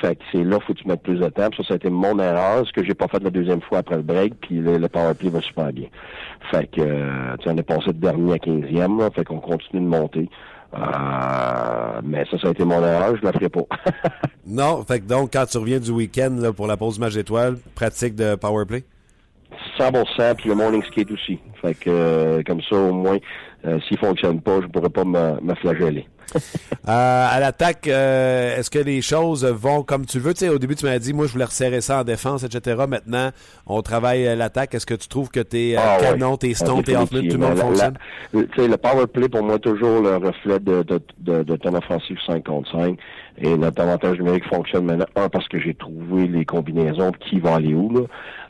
[0.00, 1.48] fait que c'est là, faut que tu mettes plus de temps.
[1.56, 3.96] ça, ça a été mon erreur, ce que j'ai pas fait la deuxième fois après
[3.96, 5.88] le break, puis le, le powerplay va super bien.
[6.50, 9.88] Fait que, euh, tu on est passé de dernier à quinzième, fait qu'on continue de
[9.88, 10.28] monter.
[10.74, 13.62] Euh, mais ça, ça a été mon erreur, je la ferai pas.
[14.46, 17.56] non, fait que donc, quand tu reviens du week-end là, pour la pause match d'étoiles,
[17.74, 18.84] pratique de powerplay?
[19.78, 21.38] 100%, puis le morning skate aussi.
[21.62, 23.18] Fait que, euh, comme ça, au moins,
[23.66, 26.06] euh, s'il fonctionne pas, je pourrais pas me, me flageller.
[26.34, 26.38] euh,
[26.86, 30.34] à l'attaque, euh, est-ce que les choses vont comme tu veux?
[30.50, 32.84] Au début, tu m'as dit, moi, je voulais resserrer ça en défense, etc.
[32.88, 33.30] Maintenant,
[33.66, 34.74] on travaille l'attaque.
[34.74, 36.36] Est-ce que tu trouves que t'es ah, canon, ouais.
[36.38, 37.98] t'es stone, t'es off tout le monde fonctionne?
[38.32, 41.74] La, le power play, pour moi, est toujours le reflet de, de, de, de ton
[41.74, 42.98] offensive 5 contre 5.
[43.38, 47.38] Et notre avantage numérique fonctionne maintenant, un, parce que j'ai trouvé les combinaisons de qui
[47.38, 48.00] va aller où, là,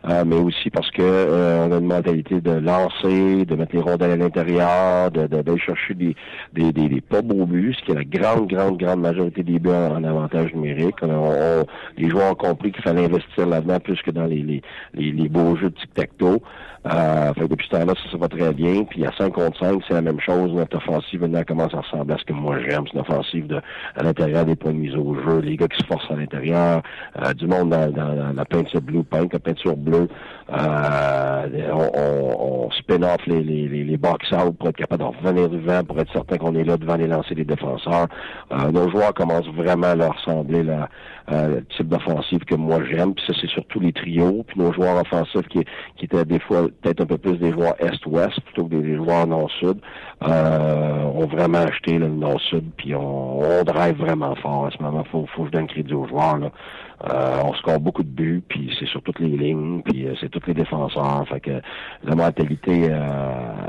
[0.09, 3.83] euh, mais aussi parce que euh, on a une mentalité de lancer, de mettre les
[3.83, 6.15] rondelles à l'intérieur, de d'aller chercher des,
[6.53, 9.71] des, des, pas beaux buts, ce qui est la grande, grande, grande majorité des buts
[9.71, 10.97] en, avantage numérique.
[11.03, 11.67] On, on,
[11.99, 14.63] les joueurs ont compris qu'il fallait investir là-dedans plus que dans les, les,
[14.95, 16.41] les, les beaux jeux de tic-tac-toe.
[16.87, 18.85] Euh, fait que depuis ce temps-là, ça, ça va très bien.
[18.85, 20.53] Puis à 5 contre 5, c'est la même chose.
[20.53, 22.85] Notre offensive maintenant commence à ressembler à ce que moi j'aime.
[22.87, 23.61] C'est une offensive de,
[23.97, 26.83] à l'intérieur des points de mise au jeu, les gars qui se forcent à l'intérieur,
[27.25, 30.09] euh, du monde dans, dans, la peinture blue paint, la peinture bleue.
[30.53, 35.03] Euh, on, on, on, spin off les, les, les, les box out pour être capable
[35.03, 38.07] de revenir devant, pour être certain qu'on est là devant les lancers des défenseurs.
[38.53, 43.15] Euh, nos joueurs commencent vraiment à leur ressembler le type d'offensive que moi j'aime.
[43.15, 44.45] Puis ça, c'est surtout les trios.
[44.47, 45.65] Puis nos joueurs offensifs qui,
[45.97, 49.27] qui étaient des fois peut-être un peu plus des joueurs est-ouest plutôt que des joueurs
[49.27, 49.79] nord-sud,
[50.23, 52.65] euh, ont vraiment acheté le nord-sud.
[52.77, 55.05] Puis on, on drive vraiment fort à ce moment.
[55.05, 56.39] Faut, faut que je donne crédit aux joueurs.
[56.39, 56.51] Là.
[57.05, 60.31] Euh, on score beaucoup de buts, puis c'est sur toutes les lignes, puis euh, c'est
[60.31, 61.27] tous les défenseurs.
[61.29, 61.61] Fait que
[62.05, 62.99] la mentalité euh,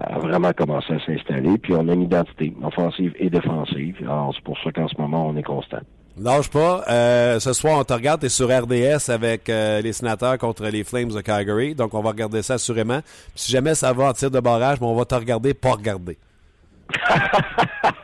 [0.03, 1.57] a vraiment commencé à s'installer.
[1.57, 3.97] Puis on a une identité offensive et défensive.
[4.03, 5.81] Alors c'est pour ça qu'en ce moment, on est constant.
[6.19, 6.83] Lâche pas.
[6.89, 8.21] Euh, ce soir, on te regarde.
[8.21, 11.75] T'es sur RDS avec euh, les sénateurs contre les Flames de Calgary.
[11.75, 13.01] Donc, on va regarder ça assurément.
[13.35, 16.17] Si jamais ça va en tir de barrage, mais on va te regarder, pas regarder.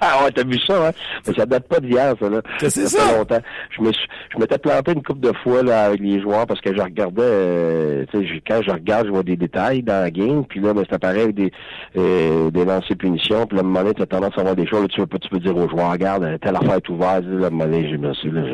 [0.02, 0.92] Ah ouais, t'as vu ça, hein?
[1.28, 2.42] Mais ça date pas d'hier, ça, là.
[2.60, 3.00] C'est ça.
[3.04, 3.42] fait longtemps.
[3.78, 6.62] Je me suis- je m'étais planté une couple de fois, là, avec les joueurs, parce
[6.62, 10.02] que je regardais, euh, tu sais, je- quand je regarde, je vois des détails dans
[10.04, 11.52] la game, puis là, ben, c'est pareil avec des,
[11.98, 14.68] euh, des lancers punitions, puis là, à un moment donné, t'as tendance à voir des
[14.68, 16.90] choses, là, tu peux, pas- tu peux dire aux joueurs, regarde, euh, telle affaire est
[16.90, 18.54] ouverte, là, à un moment donné, je me suis, là, je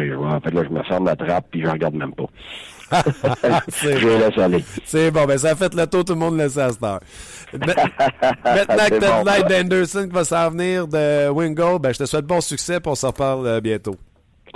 [0.00, 0.34] les joueurs.
[0.34, 2.26] En fait, là, je me ferme la trappe, puis je regarde même pas.
[3.68, 4.64] C'est je les laisse aller.
[4.84, 6.82] C'est bon, ben ça a fait le tour, tout le monde le sait à cette
[6.82, 7.00] heure.
[7.52, 7.66] Ma-
[8.54, 12.40] Maintenant que t'as bon, qui va s'en venir de Wingo, ben je te souhaite bon
[12.40, 13.96] succès, puis on se reparle euh, bientôt.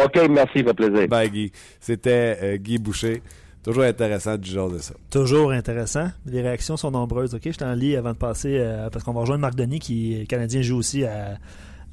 [0.02, 1.08] OK, merci, ça fait plaisir.
[1.08, 1.52] Bye Guy.
[1.80, 3.22] C'était euh, Guy Boucher.
[3.62, 4.94] Toujours intéressant du genre de ça.
[5.10, 6.10] Toujours intéressant.
[6.26, 7.34] Les réactions sont nombreuses.
[7.34, 10.20] Ok, je t'en lis avant de passer euh, parce qu'on va rejoindre Marc Denis qui
[10.20, 11.36] est canadien joue aussi à,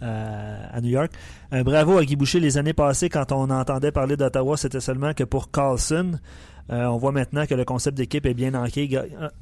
[0.01, 1.11] à, à New York.
[1.51, 2.39] Un bravo à Guy Boucher.
[2.39, 6.19] Les années passées, quand on entendait parler d'Ottawa, c'était seulement que pour Carlson.
[6.71, 8.87] Euh, on voit maintenant que le concept d'équipe est bien ancré,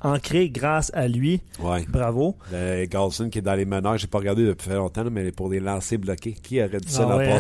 [0.02, 1.42] ancré grâce à lui.
[1.60, 1.86] Ouais.
[1.90, 2.38] Bravo.
[2.54, 5.50] Euh, Carlson qui est dans les meneurs, j'ai pas regardé depuis très longtemps, mais pour
[5.50, 6.38] des lancers bloqués.
[6.42, 7.40] Qui aurait dit ça Ah l'an ouais, hein?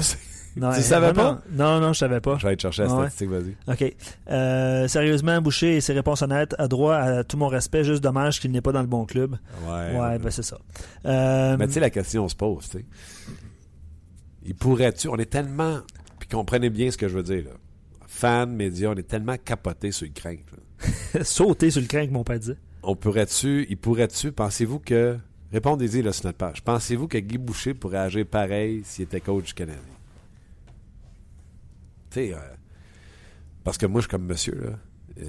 [0.57, 1.41] Non, Tu savais non, pas?
[1.51, 2.37] Non, non, non, je savais pas.
[2.37, 3.09] Je vais aller te chercher la ouais.
[3.09, 3.55] statistique, vas-y.
[3.71, 3.95] OK.
[4.29, 7.83] Euh, sérieusement, Boucher et ses réponses honnêtes a droit à tout mon respect.
[7.83, 9.37] Juste dommage qu'il n'est pas dans le bon club.
[9.67, 9.97] Ouais.
[9.99, 10.57] Ouais, ben c'est ça.
[11.05, 12.85] Euh, Mais tu sais, la question se pose, tu sais.
[14.43, 15.79] Il pourrait-tu, on est tellement,
[16.19, 17.51] puis comprenez bien ce que je veux dire, là.
[18.07, 20.39] Fans, médias, on est tellement capotés sur le crank,
[21.23, 22.57] sauter sur le crank, mon père disait.
[22.81, 25.17] On pourrait-tu, il pourrait-tu, pensez-vous que,
[25.51, 29.47] répondez-y là sur notre page, pensez-vous que Guy Boucher pourrait agir pareil s'il était coach
[29.47, 29.81] du Canadien?
[32.17, 32.37] Sais, euh,
[33.63, 34.69] parce que moi, je suis comme monsieur, là.
[35.19, 35.23] Euh,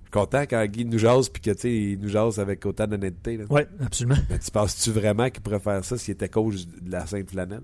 [0.00, 2.64] je suis content quand Guy nous jase, puis que, tu sais, il nous jase avec
[2.66, 3.38] autant d'honnêteté.
[3.50, 4.18] Oui, absolument.
[4.30, 7.62] Mais tu penses-tu vraiment qu'il pourrait faire ça s'il était coach de la Sainte-Flanelle?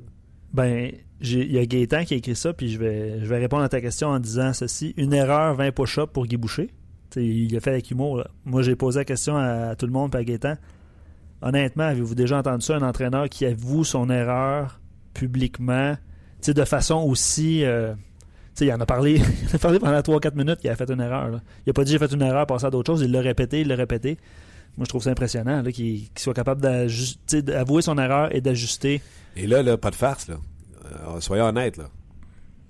[0.53, 3.39] Ben, j'ai- il y a Gaétan qui a écrit ça, puis je vais, je vais
[3.39, 4.95] répondre à ta question en disant ceci.
[4.97, 6.71] Une erreur, 20 push-ups pour Guy Boucher.
[7.11, 8.19] T'sais, il a fait avec humour.
[8.19, 8.29] là.
[8.45, 10.55] Moi, j'ai posé la question à, tout le monde, puis à Gaétan.
[11.43, 14.81] Honnêtement, avez-vous déjà entendu ça, un entraîneur qui avoue son erreur
[15.13, 15.97] publiquement,
[16.53, 17.65] de façon aussi...
[17.65, 17.95] euh,
[18.55, 21.01] t'sais, il en a parlé, il a parlé pendant 3-4 minutes qu'il a fait une
[21.01, 21.41] erreur.
[21.67, 23.03] Il a pas dit j'ai fait une erreur, passé à d'autres choses.
[23.03, 24.19] Il l'a répété, il l'a répété.
[24.77, 29.01] Moi, je trouve ça impressionnant qu'il soit capable d'avouer son erreur et d'ajuster.
[29.37, 30.37] Et là, là, pas de farce, là.
[30.85, 31.89] Euh, soyons honnêtes, là.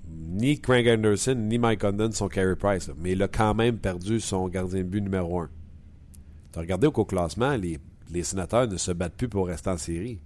[0.07, 4.21] Ni Craig Anderson, ni Mike Condon sont Carey Price, mais il a quand même perdu
[4.21, 5.49] son gardien de but numéro un.
[6.53, 7.79] Tu as regardé au classement, les,
[8.11, 10.21] les sénateurs ne se battent plus pour rester en série.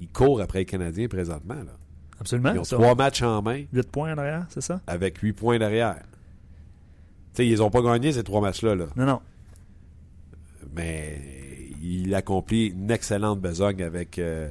[0.00, 1.54] Ils courent après les Canadiens présentement.
[1.54, 1.78] Là.
[2.20, 2.52] Absolument.
[2.52, 4.80] Ils ont Ça, trois matchs en main 8 points en arrière, c'est ça?
[4.86, 5.96] avec huit points derrière.
[5.96, 6.02] Tu
[7.34, 8.74] sais, ils n'ont pas gagné ces trois matchs-là.
[8.74, 8.86] Là.
[8.96, 9.20] Non, non.
[10.74, 11.18] mais
[11.82, 14.18] il accomplit une excellente besogne avec.
[14.18, 14.50] euh,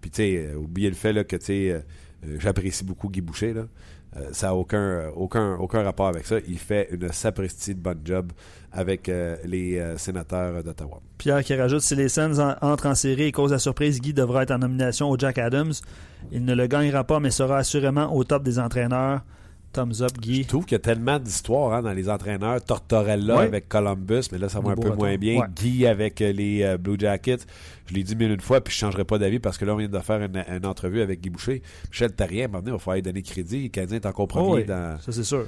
[0.00, 3.20] puis, tu sais, euh, oubliez le fait là, que, tu sais, euh, j'apprécie beaucoup Guy
[3.20, 3.52] Boucher.
[3.52, 3.66] Là.
[4.16, 6.36] Euh, ça n'a aucun, euh, aucun, rapport avec ça.
[6.48, 8.32] Il fait une sapristi de bonne job
[8.72, 11.00] avec euh, les sénateurs d'Ottawa.
[11.18, 14.12] Pierre qui rajoute si les Sens en- entrent en série et cause la surprise, Guy
[14.12, 15.72] devra être en nomination au Jack Adams.
[16.32, 19.20] Il ne le gagnera pas, mais sera assurément au top des entraîneurs.
[19.72, 20.42] Thumbs up, Guy.
[20.42, 22.60] Je trouve qu'il y a tellement d'histoires hein, dans les entraîneurs.
[22.64, 23.44] Tortorella Ouais.
[23.44, 25.40] avec Columbus, mais là, ça va un peu moins bien.
[25.40, 25.46] Ouais.
[25.54, 27.46] Guy avec euh, les euh, Blue Jackets.
[27.86, 29.74] Je l'ai dit mille une fois, puis je ne changerai pas d'avis parce que là,
[29.74, 31.62] on vient de faire une, une entrevue avec Guy Boucher.
[31.90, 33.62] Michel Tarien, maintenant, il va falloir lui donner crédit.
[33.64, 35.46] Le Canadien est encore premier Oh oui, dans ça c'est sûr.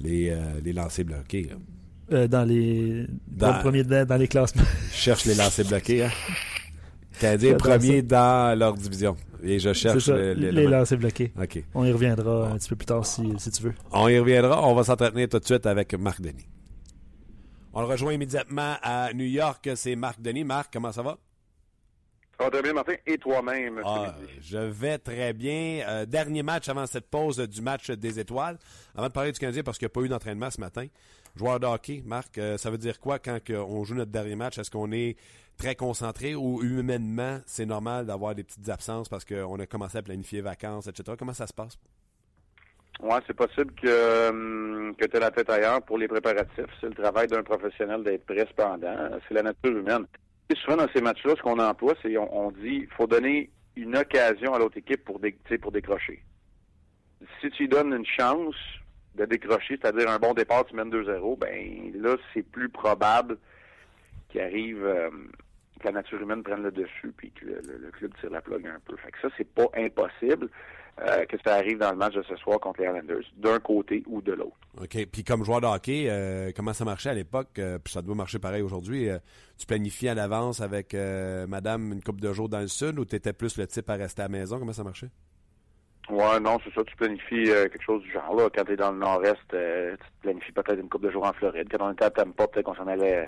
[0.00, 1.48] les, euh, les lancers bloqués.
[2.12, 3.56] Euh, dans les Dans- dans...
[3.56, 4.62] le premier dans, dans les classements.
[4.92, 6.04] Je cherche les lancers bloqués.
[6.04, 6.10] Hein.
[7.18, 9.16] Canadien premier dans leur division.
[9.44, 11.32] Et je c'est cherche bloqués.
[11.40, 11.64] OK.
[11.74, 13.74] On y reviendra un petit peu plus tard si, si tu veux.
[13.92, 14.66] On y reviendra.
[14.66, 16.46] On va s'entretenir tout de suite avec Marc Denis.
[17.72, 19.68] On le rejoint immédiatement à New York.
[19.74, 20.44] C'est Marc Denis.
[20.44, 21.18] Marc, comment ça va?
[22.38, 23.80] Ça va très bien, Martin, et toi-même.
[23.84, 25.84] Ah, je vais très bien.
[25.88, 28.58] Euh, dernier match avant cette pause du match des étoiles.
[28.96, 30.86] Avant de parler du Canadien, parce qu'il n'y a pas eu d'entraînement ce matin.
[31.36, 34.58] Joueur de hockey, Marc, euh, ça veut dire quoi quand on joue notre dernier match?
[34.58, 35.16] Est-ce qu'on est
[35.56, 40.02] très concentré ou humainement, c'est normal d'avoir des petites absences parce qu'on a commencé à
[40.02, 41.16] planifier vacances, etc.
[41.18, 41.78] Comment ça se passe?
[43.00, 46.66] Ouais, c'est possible que, hum, que tu aies la tête ailleurs pour les préparatifs.
[46.80, 49.10] C'est le travail d'un professionnel d'être prêt cependant.
[49.26, 50.06] C'est la nature humaine.
[50.56, 54.54] Souvent dans ces matchs-là, ce qu'on emploie, c'est on, on dit faut donner une occasion
[54.54, 56.22] à l'autre équipe pour, décrocher.
[57.40, 58.54] Si tu donnes une chance
[59.16, 63.38] de décrocher, c'est-à-dire un bon départ, tu mènes 2-0, ben là, c'est plus probable
[64.28, 65.10] qu'il arrive euh,
[65.80, 68.40] que la nature humaine prenne le dessus puis que le, le- le club tire la
[68.40, 68.96] plug un peu.
[68.96, 70.48] Fait que ça, c'est pas impossible
[71.00, 74.02] euh, que ça arrive dans le match de ce soir contre les Islanders, d'un côté
[74.06, 74.56] ou de l'autre.
[74.80, 75.06] OK.
[75.12, 77.58] Puis comme joueur de hockey, euh, comment ça marchait à l'époque?
[77.58, 79.08] euh, puis ça doit marcher pareil aujourd'hui.
[79.08, 79.18] euh,
[79.58, 83.16] tu planifiais à l'avance avec madame une couple de jours dans le sud ou tu
[83.16, 84.58] étais plus le type à rester à la maison?
[84.58, 85.10] Comment ça marchait?
[86.10, 88.34] Ouais, non, c'est ça, tu planifies euh, quelque chose du genre.
[88.34, 88.48] là.
[88.54, 91.32] Quand tu es dans le nord-est, euh, tu planifies peut-être une couple de jours en
[91.32, 91.66] Floride.
[91.70, 93.24] Quand on était à Tampa, peut-être qu'on s'en allait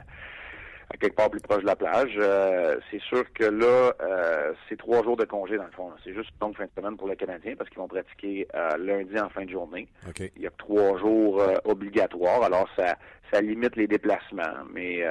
[0.92, 2.14] à quelque part plus proche de la plage.
[2.16, 5.90] Euh, c'est sûr que là, euh, c'est trois jours de congé dans le fond.
[6.04, 8.76] C'est juste une longue fin de semaine pour les Canadiens parce qu'ils vont pratiquer euh,
[8.76, 9.88] lundi en fin de journée.
[10.08, 10.30] OK.
[10.36, 12.96] Il y a trois jours euh, obligatoires, alors ça,
[13.32, 14.42] ça limite les déplacements.
[14.72, 15.10] Mais euh,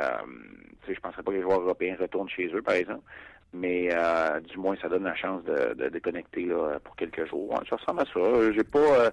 [0.87, 3.03] je penserais pas que les joueurs européens retournent chez eux, par exemple.
[3.53, 7.51] Mais euh, du moins, ça donne la chance de, de déconnecter là, pour quelques jours.
[7.51, 8.51] Ouais, ça ressemble à ça.
[8.51, 9.09] J'ai pas euh,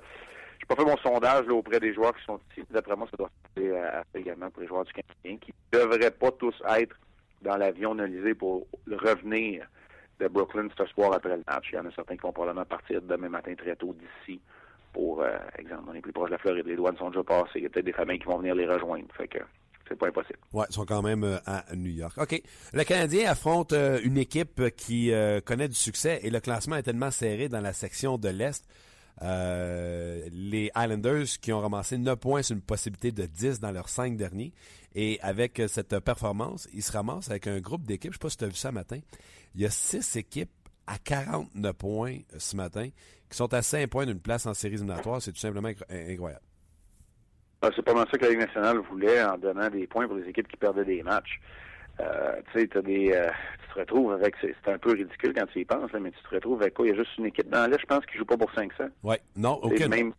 [0.74, 2.66] pas fait mon sondage auprès des joueurs qui sont ici.
[2.70, 6.10] D'après moi, ça doit se passer ça également pour les joueurs du Canadien qui devraient
[6.10, 6.96] pas tous être
[7.42, 9.66] dans l'avion analysé pour revenir
[10.20, 11.68] de Brooklyn ce soir après le match.
[11.72, 14.40] Il y en a certains qui vont probablement partir demain matin très tôt d'ici
[14.92, 17.56] pour, euh, exemple, on est plus proche de la Floride, les douanes sont déjà passées.
[17.56, 19.06] Il y a peut-être des familles qui vont venir les rejoindre.
[19.16, 19.28] Fait
[19.88, 20.38] c'est pas impossible.
[20.52, 22.16] Ouais, ils sont quand même euh, à New York.
[22.18, 22.40] OK.
[22.72, 26.82] Le Canadien affronte euh, une équipe qui euh, connaît du succès et le classement est
[26.82, 28.64] tellement serré dans la section de l'Est.
[29.20, 33.88] Euh, les Islanders qui ont ramassé 9 points sur une possibilité de 10 dans leurs
[33.88, 34.52] 5 derniers.
[34.94, 38.12] Et avec euh, cette performance, ils se ramassent avec un groupe d'équipes.
[38.12, 38.98] Je sais pas si tu as vu ça matin.
[39.54, 40.50] Il y a 6 équipes
[40.86, 42.88] à 49 points euh, ce matin
[43.30, 45.22] qui sont à 5 points d'une place en séries éliminatoires.
[45.22, 46.42] C'est tout simplement incro- incroyable.
[47.62, 50.16] Ah, C'est pas mal ça que la Ligue nationale voulait en donnant des points pour
[50.16, 51.40] les équipes qui perdaient des matchs.
[52.00, 53.28] Euh, tu sais, t'as des, euh,
[53.62, 56.22] tu te retrouves avec, c'est un peu ridicule quand tu y penses, là, mais tu
[56.22, 56.86] te retrouves avec quoi?
[56.86, 58.84] Il y a juste une équipe dans l'Est, je pense, qui joue pas pour 500.
[59.02, 59.20] Ouais.
[59.36, 59.88] Non, aucune.
[59.88, 60.12] Même,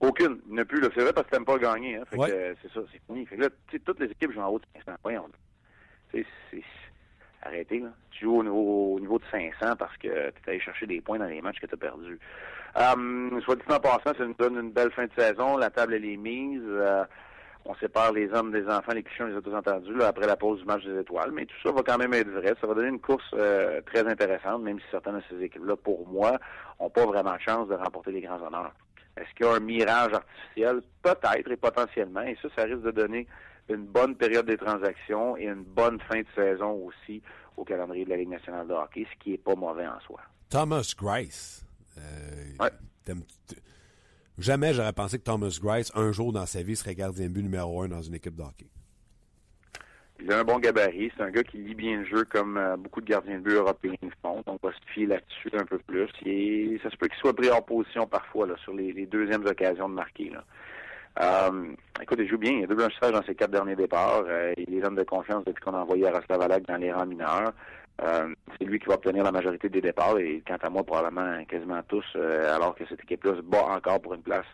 [0.00, 0.40] aucune.
[0.58, 0.82] A plus.
[0.94, 2.04] C'est vrai parce que t'aimes pas gagner, hein.
[2.12, 2.30] Ouais.
[2.30, 3.24] euh, c'est ça, c'est fini.
[3.26, 5.22] Fait que là, tu sais, toutes les équipes jouent en haut de 500 points.
[6.12, 6.62] Tu sais,
[7.42, 7.90] arrêtez, là.
[8.10, 11.00] Tu joues au niveau, au niveau de 500 parce que tu es allé chercher des
[11.00, 12.18] points dans les matchs que tu as perdus.
[12.74, 15.56] Soit dit en passant, ça nous donne une belle fin de saison.
[15.56, 16.62] La table, elle est mise.
[17.64, 20.26] On sépare les hommes des enfants, les clichés, on les a tous entendus là, après
[20.26, 21.30] la pause du match des étoiles.
[21.32, 22.54] Mais tout ça va quand même être vrai.
[22.60, 26.06] Ça va donner une course euh, très intéressante, même si certaines de ces équipes-là, pour
[26.08, 26.38] moi,
[26.80, 28.72] n'ont pas vraiment de chance de remporter les grands honneurs.
[29.16, 30.80] Est-ce qu'il y a un mirage artificiel?
[31.02, 32.22] Peut-être et potentiellement.
[32.22, 33.26] Et ça, ça risque de donner
[33.68, 37.22] une bonne période des transactions et une bonne fin de saison aussi
[37.56, 40.20] au calendrier de la Ligue nationale de hockey, ce qui est pas mauvais en soi.
[40.48, 41.64] Thomas Grice.
[41.98, 42.00] Euh,
[42.58, 42.70] Ouais.
[44.40, 47.42] Jamais j'aurais pensé que Thomas Grice, un jour dans sa vie, serait gardien de but
[47.42, 48.66] numéro un dans une équipe de hockey.
[50.22, 51.12] Il a un bon gabarit.
[51.14, 53.54] C'est un gars qui lit bien le jeu comme euh, beaucoup de gardiens de but
[53.54, 54.42] européens font.
[54.46, 56.08] Donc, on va se fier là-dessus un peu plus.
[56.24, 59.90] Est- ça se peut qu'il soit pris en position parfois là, sur les, deuxièmes occasions
[59.90, 60.30] de marquer.
[60.30, 60.44] Là.
[61.22, 62.52] Euh, écoute, il joue bien.
[62.52, 64.24] Il a deux blanchissages dans ses quatre derniers départs.
[64.26, 67.06] Euh, il est l'homme de confiance depuis qu'on a envoyé Yaroslav Alak dans les rangs
[67.06, 67.52] mineurs.
[68.02, 71.44] Euh, c'est lui qui va obtenir la majorité des départs et quant à moi, probablement
[71.44, 74.46] quasiment tous, euh, alors que cette équipe-là se bat encore pour une place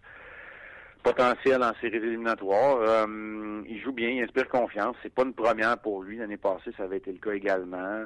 [1.02, 2.78] potentielle en séries éliminatoires.
[2.80, 4.96] Euh, il joue bien, il inspire confiance.
[5.02, 6.16] C'est pas une première pour lui.
[6.16, 8.04] L'année passée, ça avait été le cas également.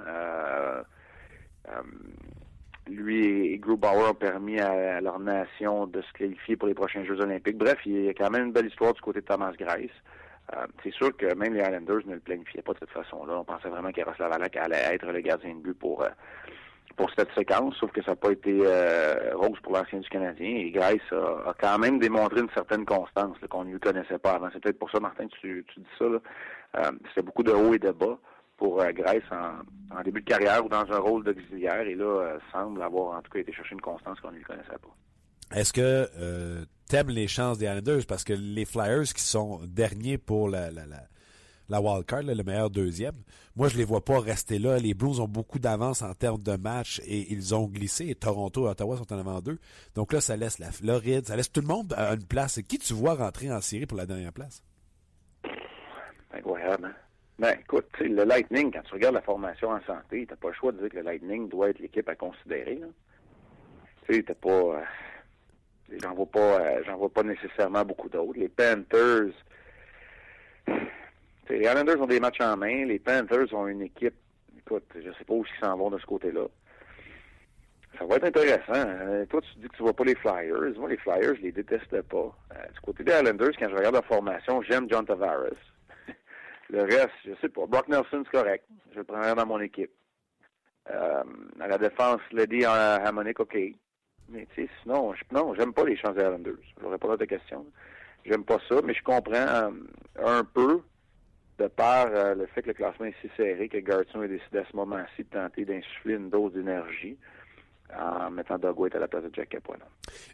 [2.87, 7.05] Lui et Grubauer ont permis à, à leur nation de se qualifier pour les prochains
[7.05, 7.57] Jeux olympiques.
[7.57, 9.93] Bref, il y a quand même une belle histoire du côté de Thomas Grice.
[10.57, 13.39] Euh, c'est sûr que même les Islanders ne le planifiaient pas de cette façon-là.
[13.39, 16.09] On pensait vraiment qu'Yaroslav Alak allait être le gardien de but pour euh,
[16.97, 20.49] pour cette séquence, sauf que ça n'a pas été euh, rose pour l'ancien du Canadien.
[20.49, 24.49] Et Grice a, quand même démontré une certaine constance qu'on ne lui connaissait pas avant.
[24.53, 26.05] C'est peut-être pour ça, Martin, tu, tu dis ça.
[27.09, 28.19] C'était beaucoup de hauts et de bas
[28.59, 31.81] pour Grice en, début de carrière ou dans un rôle d'auxiliaire.
[31.87, 34.69] Et là, semble avoir en tout cas été chercher une constance qu'on ne lui connaissait
[34.69, 35.57] pas.
[35.57, 38.05] Est-ce que t'aimes les chances des Islanders?
[38.07, 41.05] Parce que les Flyers qui sont derniers pour la, la, la,
[41.69, 43.15] la wild card, là, le meilleur deuxième,
[43.55, 44.79] moi je les vois pas rester là.
[44.79, 48.09] Les Blues ont beaucoup d'avance en termes de match et ils ont glissé.
[48.09, 49.59] Et Toronto et Ottawa sont en avant d'eux.
[49.95, 52.61] Donc là, ça laisse la Floride, ça laisse tout le monde à une place.
[52.69, 54.63] Qui tu vois rentrer en série pour la dernière place?
[56.33, 56.95] Incroyable, hein?
[57.39, 60.73] Ben, écoute, le Lightning, quand tu regardes la formation en santé, t'as pas le choix
[60.73, 62.81] de dire que le Lightning doit être l'équipe à considérer.
[64.07, 64.51] Tu sais, t'as pas...
[64.51, 64.83] euh,
[65.99, 68.39] j'en vois pas, euh, j'en vois pas nécessairement beaucoup d'autres.
[68.39, 69.33] Les Panthers...
[71.49, 72.85] les Islanders ont des matchs en main.
[72.85, 74.15] Les Panthers ont une équipe...
[74.59, 76.47] Écoute, je sais pas où ils s'en vont de ce côté-là.
[77.99, 78.73] Ça va être intéressant.
[78.89, 80.79] Euh, toi, tu dis que tu vois pas les Flyers.
[80.79, 82.35] Moi, les Flyers, je les déteste pas.
[82.53, 85.51] Euh, du côté des Islanders, quand je regarde la formation, j'aime John Tavares.
[86.71, 87.67] le reste, je sais pas.
[87.67, 88.65] Brock Nelson, c'est correct.
[88.93, 89.91] Je le prendrais dans mon équipe.
[90.91, 91.23] Euh,
[91.61, 93.57] à la défense, Lady Harmonic, OK.
[94.31, 96.55] Mais tu sais, sinon, je, non, j'aime pas les chances des Islanders.
[96.77, 97.67] Je vais répondre à ta question.
[98.25, 99.71] J'aime pas ça, mais je comprends euh,
[100.25, 100.83] un peu
[101.59, 104.59] de par euh, le fait que le classement est si serré que Garton a décidé
[104.59, 107.17] à ce moment-ci de tenter d'insuffler une dose d'énergie
[107.99, 109.85] en mettant Doug White à la place de Jack Capuano.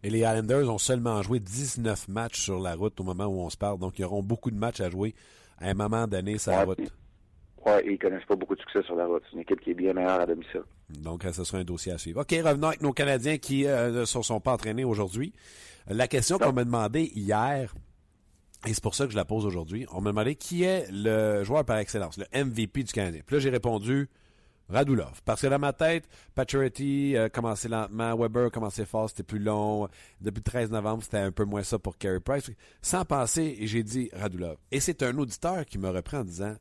[0.03, 3.51] Et les Islanders ont seulement joué 19 matchs sur la route au moment où on
[3.51, 3.79] se parle.
[3.79, 5.15] Donc, ils auront beaucoup de matchs à jouer
[5.59, 6.93] à un moment donné sur la route.
[7.67, 9.23] Ouais, et ils connaissent pas beaucoup de succès sur la route.
[9.27, 10.63] C'est une équipe qui est bien meilleure à domicile.
[10.89, 12.21] Donc, euh, ce sera un dossier à suivre.
[12.21, 15.33] OK, revenons avec nos Canadiens qui euh, ne se sont pas entraînés aujourd'hui.
[15.89, 17.75] La question qu'on m'a demandé hier,
[18.67, 19.87] Et c'est pour ça que je la pose aujourd'hui.
[19.93, 23.23] On m'a demandé qui est le joueur par excellence, le MVP du Canadien.
[23.27, 24.09] Puis là, j'ai répondu
[24.69, 25.23] Radulov.
[25.25, 29.39] Parce que dans ma tête, Pacioretty a commencé lentement, Weber a commencé fort, c'était plus
[29.39, 29.89] long.
[30.21, 32.51] Depuis le 13 novembre, c'était un peu moins ça pour Carey Price.
[32.83, 34.57] Sans penser, j'ai dit Radulov.
[34.71, 36.57] Et c'est un auditeur qui me reprend en disant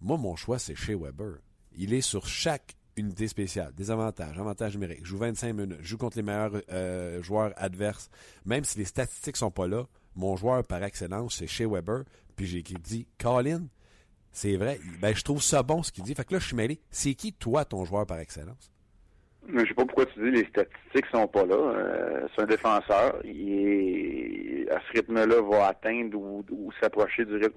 [0.00, 1.38] Moi, mon choix, c'est chez Weber.
[1.76, 3.72] Il est sur chaque unité spéciale.
[3.74, 5.04] Des avantages, avantages numériques.
[5.04, 8.10] Joue 25 minutes, joue contre les meilleurs euh, joueurs adverses.
[8.44, 9.84] Même si les statistiques sont pas là,
[10.16, 12.04] mon joueur par excellence, c'est chez Weber.
[12.36, 13.66] Puis j'ai dit, Colin,
[14.32, 14.78] c'est vrai.
[15.00, 16.14] Ben, je trouve ça bon ce qu'il dit.
[16.14, 16.80] Fait que là, je suis mêlé.
[16.90, 18.70] C'est qui, toi, ton joueur par excellence?
[19.48, 21.56] Je sais pas pourquoi tu dis les statistiques sont pas là.
[21.56, 23.20] Euh, c'est un défenseur.
[23.24, 27.52] Il est, à ce rythme-là, va atteindre ou, s'approcher de,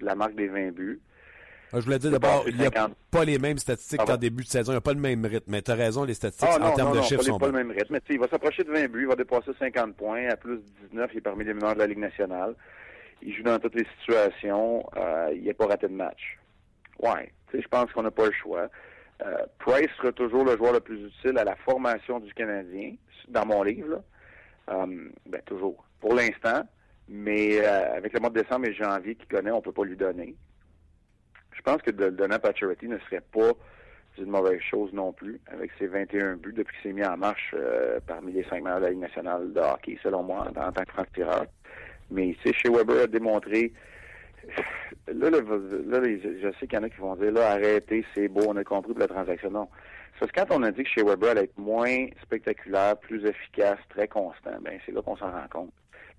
[0.00, 1.00] la marque des 20 buts.
[1.72, 2.70] Ah, je voulais dire d'abord, il n'y a
[3.10, 4.72] pas les mêmes statistiques qu'en début de saison.
[4.72, 5.50] Il n'y a pas le même rythme.
[5.50, 7.70] Mais tu as raison, les statistiques ah, en termes de chiffres sont pas le même
[7.70, 7.94] rythme.
[7.94, 10.28] Mais il va s'approcher de 20 buts, il va dépasser 50 points.
[10.28, 12.54] À plus de 19, il est parmi les meneurs de la Ligue nationale.
[13.22, 14.84] Il joue dans toutes les situations.
[14.96, 16.38] Euh, il n'est pas raté de match.
[16.98, 17.32] Ouais.
[17.52, 18.68] Je pense qu'on n'a pas le choix.
[19.24, 22.94] Euh, Price sera toujours le joueur le plus utile à la formation du Canadien,
[23.28, 23.88] dans mon livre.
[23.88, 24.02] Là.
[24.74, 25.84] Euh, ben, toujours.
[26.00, 26.62] Pour l'instant.
[27.12, 29.96] Mais avec le mois de décembre et janvier qu'il connaît, on ne peut pas lui
[29.96, 30.36] donner
[31.60, 33.52] je pense que de le à Pacioretty ne serait pas
[34.18, 37.54] une mauvaise chose non plus, avec ses 21 buts depuis qu'il s'est mis en marche
[37.54, 40.84] euh, parmi les cinq meilleurs de la Ligue nationale de hockey, selon moi, en, tant
[40.84, 41.46] que franc-tireur.
[42.10, 43.72] Mais tu sais, chez Weber a démontré
[45.08, 48.42] là, là, je sais qu'il y en a qui vont dire là, arrêtez, c'est beau,
[48.48, 49.50] on a compris pour la transaction.
[49.50, 49.68] Non.
[50.18, 53.78] Parce que quand on a dit que chez Weber allait être moins spectaculaire, plus efficace,
[53.88, 55.72] très constant, ben c'est là qu'on s'en rend compte.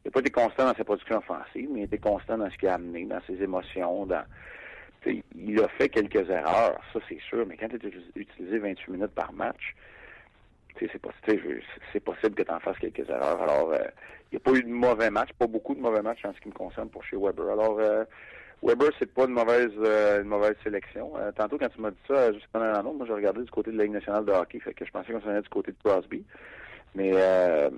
[0.04, 2.58] Il n'a pas été constant dans sa production offensive, mais il été constant dans ce
[2.58, 4.24] qu'il a amené, dans ses émotions, dans
[5.06, 9.12] il a fait quelques erreurs, ça c'est sûr, mais quand tu es utilisé 28 minutes
[9.12, 9.76] par match,
[10.80, 13.42] c'est possible, que tu en fasses quelques erreurs.
[13.42, 13.84] Alors, euh,
[14.32, 16.40] il n'y a pas eu de mauvais match, pas beaucoup de mauvais matchs en ce
[16.40, 17.50] qui me concerne pour chez Weber.
[17.52, 18.04] Alors, euh,
[18.64, 21.14] Weber, c'est pas une mauvaise euh, une mauvaise sélection.
[21.36, 23.78] tantôt, quand tu m'as dit ça, juste pendant l'annonce, moi, j'ai regardé du côté de
[23.78, 26.24] la Ligue nationale de hockey, que je pensais qu'on s'en allait du côté de Crosby.
[26.94, 27.70] Mais euh,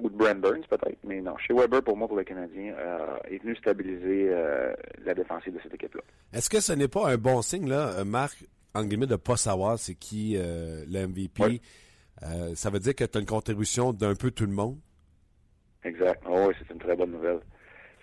[0.00, 0.98] ou de Brent Burns peut-être.
[1.04, 4.72] Mais non, chez Weber, pour moi, pour le Canadien, euh, est venu stabiliser euh,
[5.04, 6.02] la défensive de cette équipe-là.
[6.32, 8.44] Est-ce que ce n'est pas un bon signe, là, Marc,
[8.74, 11.60] en guillemets, de ne pas savoir c'est qui le MVP?
[12.54, 14.78] ça veut dire que tu as une contribution d'un peu tout le monde?
[15.82, 16.22] Exact.
[16.28, 17.40] Oh, oui, c'est une très bonne nouvelle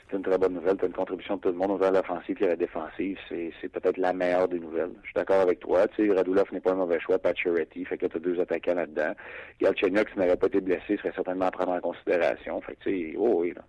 [0.09, 0.77] c'est une très bonne nouvelle.
[0.77, 3.17] Tu as une contribution de tout le monde à l'offensive qu'à la défensive.
[3.29, 4.91] C'est, peut-être la meilleure des nouvelles.
[5.01, 5.87] Je suis d'accord avec toi.
[5.89, 7.19] Tu sais, Radulov n'est pas un mauvais choix.
[7.19, 9.13] Pacioretty, fait que tu as deux attaquants là-dedans.
[9.59, 12.61] Galchenyuk, s'il n'avait pas été blessé, serait certainement à prendre en considération.
[12.61, 13.63] Fait que tu sais, oh oui, là.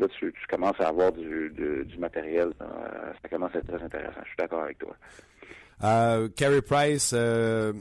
[0.00, 1.52] Là, tu, commences à avoir du,
[1.98, 2.52] matériel.
[2.58, 4.20] Ça commence à être très intéressant.
[4.22, 4.94] Je suis d'accord avec toi.
[5.82, 6.28] Euh,
[6.66, 7.72] Price, euh,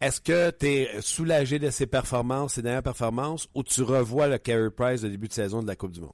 [0.00, 4.38] est-ce que tu es soulagé de ses performances, ses dernières performances, ou tu revois le
[4.38, 6.12] Carey Price de début de saison de la Coupe du Monde?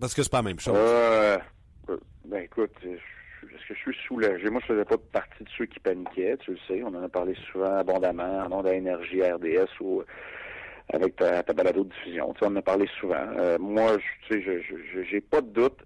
[0.00, 0.76] Parce que c'est pas la même chose.
[0.76, 1.38] Euh,
[2.24, 4.48] ben écoute, est-ce que je suis soulagé?
[4.50, 6.82] Moi, je faisais pas partie de ceux qui paniquaient, tu le sais.
[6.82, 10.02] On en a parlé souvent abondamment, en nom d'énergie RDS ou
[10.92, 12.32] avec ta, ta balado de diffusion.
[12.34, 13.26] Tu sais, on en a parlé souvent.
[13.36, 13.96] Euh, moi,
[14.28, 15.78] tu sais, je j'ai pas de doute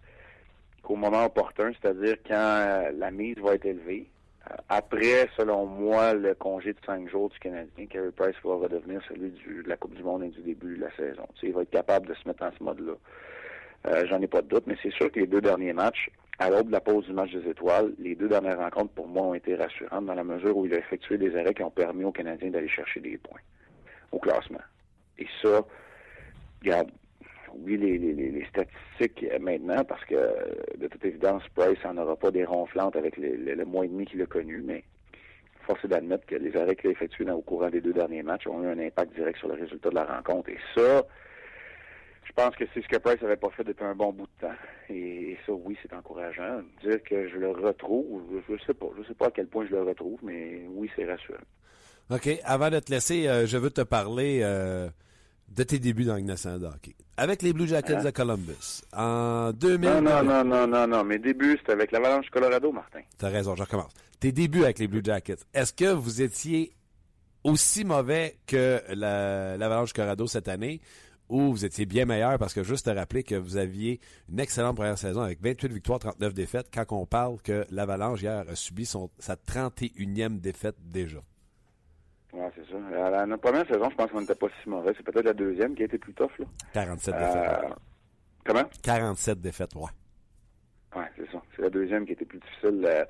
[0.82, 4.08] qu'au moment opportun, c'est-à-dire quand euh, la mise va être élevée,
[4.50, 9.00] euh, après, selon moi, le congé de cinq jours du Canadien, Carey Price va redevenir
[9.08, 11.26] celui de la Coupe du Monde et du début de la saison.
[11.34, 12.94] Tu sais, il va être capable de se mettre en ce mode-là.
[13.86, 16.50] Euh, j'en ai pas de doute, mais c'est sûr que les deux derniers matchs, à
[16.50, 19.34] l'aube de la pause du match des étoiles, les deux dernières rencontres pour moi ont
[19.34, 22.12] été rassurantes dans la mesure où il a effectué des arrêts qui ont permis aux
[22.12, 23.40] Canadiens d'aller chercher des points
[24.12, 24.60] au classement.
[25.18, 25.62] Et ça,
[26.62, 26.90] regarde,
[27.54, 30.14] oui, les, statistiques maintenant, parce que
[30.78, 34.22] de toute évidence, Price n'en aura pas des ronflantes avec le mois et demi qu'il
[34.22, 34.84] a connu, mais
[35.66, 38.46] force est d'admettre que les arrêts qu'il a effectués au courant des deux derniers matchs
[38.46, 40.50] ont eu un impact direct sur le résultat de la rencontre.
[40.50, 41.04] Et ça,
[42.34, 44.46] je pense que c'est ce que Price n'avait pas fait depuis un bon bout de
[44.46, 44.54] temps.
[44.88, 46.62] Et, ça, oui, c'est encourageant.
[46.82, 48.86] Dire que je le retrouve, je sais pas.
[48.96, 51.38] Je sais pas à quel point je le retrouve, mais oui, c'est rassurant.
[52.10, 52.28] OK.
[52.44, 54.88] Avant de te laisser, euh, je veux te parler euh,
[55.50, 56.94] de tes débuts dans le hockey.
[57.18, 58.04] Avec les Blue Jackets hein?
[58.04, 58.82] de Columbus.
[58.94, 59.90] En 2000...
[59.90, 61.04] Non, non, non, non, non, non.
[61.04, 63.00] Mes débuts, c'était avec l'Avalanche Colorado, Martin.
[63.18, 63.92] T'as raison, je recommence.
[64.20, 65.44] Tes débuts avec les Blue Jackets.
[65.52, 66.72] Est-ce que vous étiez
[67.44, 70.80] aussi mauvais que l'Avalanche Colorado cette année?
[71.28, 74.00] Où vous étiez bien meilleur parce que juste te rappeler que vous aviez
[74.30, 78.44] une excellente première saison avec 28 victoires, 39 défaites quand on parle que l'Avalanche hier
[78.48, 81.20] a subi son, sa 31e défaite déjà.
[82.32, 83.10] Oui, c'est ça.
[83.10, 84.92] La, notre première saison, je pense qu'on n'était pas si mauvais.
[84.96, 86.30] C'est peut-être la deuxième qui a été plus tough.
[86.38, 86.46] Là.
[86.72, 87.36] 47 défaites.
[87.36, 87.74] Euh,
[88.44, 88.64] comment?
[88.82, 89.90] 47 défaites, ouais.
[90.96, 91.42] Oui, c'est ça.
[91.54, 93.04] C'est la deuxième qui était plus difficile euh,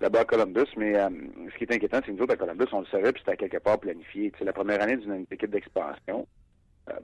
[0.00, 0.66] là-bas à Columbus.
[0.76, 1.08] Mais euh,
[1.52, 3.36] ce qui est inquiétant, c'est que nous autres à Columbus, on le savait, puis c'était
[3.36, 4.32] quelque part planifié.
[4.38, 6.45] C'est la première année d'une équipe d'expansion euh,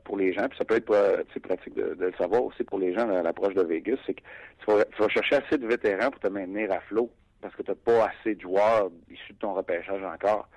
[0.05, 2.95] pour les gens, puis ça peut être euh, pratique de, le savoir aussi pour les
[2.95, 4.23] gens à l'approche de Vegas, c'est que
[4.65, 7.11] tu vas, chercher assez de vétérans pour te maintenir à flot
[7.41, 10.49] parce que tu n'as pas assez de joueurs issus de ton repêchage encore.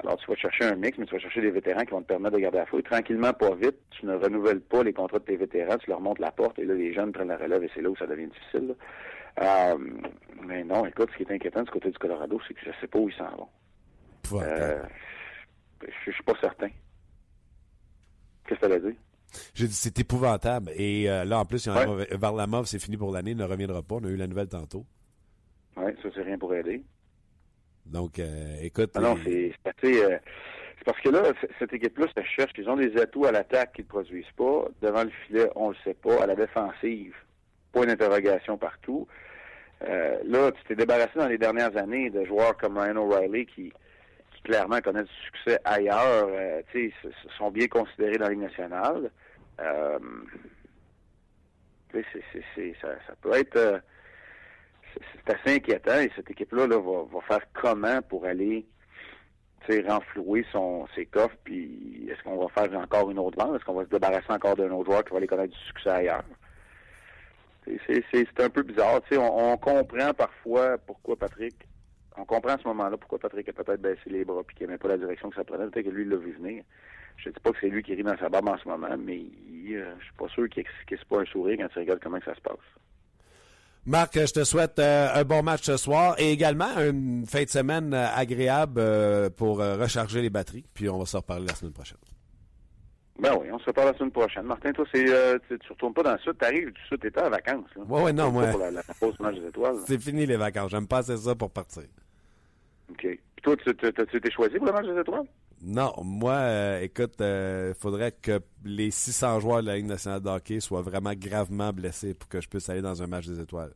[0.00, 2.08] Alors, tu vas chercher un mix, mais tu vas chercher des vétérans qui vont te
[2.08, 2.80] permettre de garder à flot.
[2.80, 6.00] Et tranquillement, pas vite, tu ne renouvelles pas les contrats de tes vétérans, tu leur
[6.00, 8.06] montes la porte, et là, les jeunes prennent la relève, et c'est là où ça
[8.06, 8.74] devient difficile.
[9.40, 9.78] Euh,
[10.42, 12.74] mais non, écoute, ce qui est inquiétant du côté du Colorado, c'est que je ne
[12.80, 13.48] sais pas où ils s'en vont.
[14.42, 14.82] Euh,
[16.04, 16.68] je suis pas certain.
[18.46, 18.98] Qu'est-ce que ça veut dire?
[19.54, 20.70] J'ai dit, c'est épouvantable.
[20.76, 23.96] Et euh, là, en plus, Varlamov, c'est fini pour l'année, il ne reviendra pas.
[23.96, 24.84] On a eu la nouvelle tantôt.
[25.76, 26.82] Oui, ça, c'est rien pour aider.
[27.84, 28.90] Donc, euh, écoute.
[28.94, 30.02] Ah non, c'est assez.
[30.02, 30.18] Euh,
[30.78, 31.22] c'est parce que là,
[31.58, 32.52] cette équipe-là se cherche.
[32.58, 34.66] Ils ont des atouts à l'attaque qu'ils ne produisent pas.
[34.82, 36.22] Devant le filet, on ne le sait pas.
[36.22, 37.14] À la défensive,
[37.72, 39.06] point d'interrogation partout.
[39.80, 43.72] là, tu t'es débarrassé dans les dernières années de joueurs comme Ryan O'Reilly qui,
[44.46, 46.92] clairement connaissent du succès ailleurs, euh, sais,
[47.36, 49.10] sont bien considérés dans la Ligue nationale.
[49.58, 49.98] Ça,
[53.22, 53.78] peut être euh,
[55.24, 58.66] c'est assez inquiétant et cette équipe-là là, va, faire comment pour aller
[59.86, 63.56] renflouer son, ses coffres, puis est-ce qu'on va faire encore une autre vente?
[63.56, 65.90] Est-ce qu'on va se débarrasser encore d'un autre joueur qui va aller connaître du succès
[65.90, 66.24] ailleurs?
[67.66, 69.00] C'est un peu bizarre.
[69.18, 71.56] On comprend parfois pourquoi Patrick
[72.16, 74.78] on comprend à ce moment-là pourquoi Patrick a peut-être baissé les bras et qu'il n'aimait
[74.78, 75.66] pas la direction que ça prenait.
[75.68, 76.64] Peut-être que lui, il l'a vu venir.
[77.16, 78.94] Je ne dis pas que c'est lui qui rit dans sa barbe en ce moment,
[78.98, 82.00] mais je euh, je suis pas sûr qu'il n'ait pas un sourire quand tu regardes
[82.02, 82.56] comment ça se passe.
[83.86, 87.48] Marc, je te souhaite euh, un bon match ce soir et également une fin de
[87.48, 88.82] semaine euh, agréable
[89.36, 90.64] pour recharger les batteries.
[90.74, 91.98] Puis on va se reparler la semaine prochaine.
[93.18, 94.42] Ben oui, on se reparle la semaine prochaine.
[94.42, 97.06] Martin, toi, c'est, tu ne retournes pas dans le sud, tu arrives du sud, tu
[97.06, 97.70] étais en vacances.
[97.76, 98.48] Oui, oui, non, moi.
[98.48, 99.76] Pour la, la, pause match des étoiles.
[99.86, 100.70] C'est fini les vacances.
[100.70, 101.84] J'aime pas assez ça pour partir.
[103.46, 105.26] Toi, tu t'es choisi pour le match des étoiles?
[105.62, 110.20] Non, moi, euh, écoute, il euh, faudrait que les 600 joueurs de la Ligue nationale
[110.20, 113.40] de hockey soient vraiment gravement blessés pour que je puisse aller dans un match des
[113.40, 113.72] étoiles.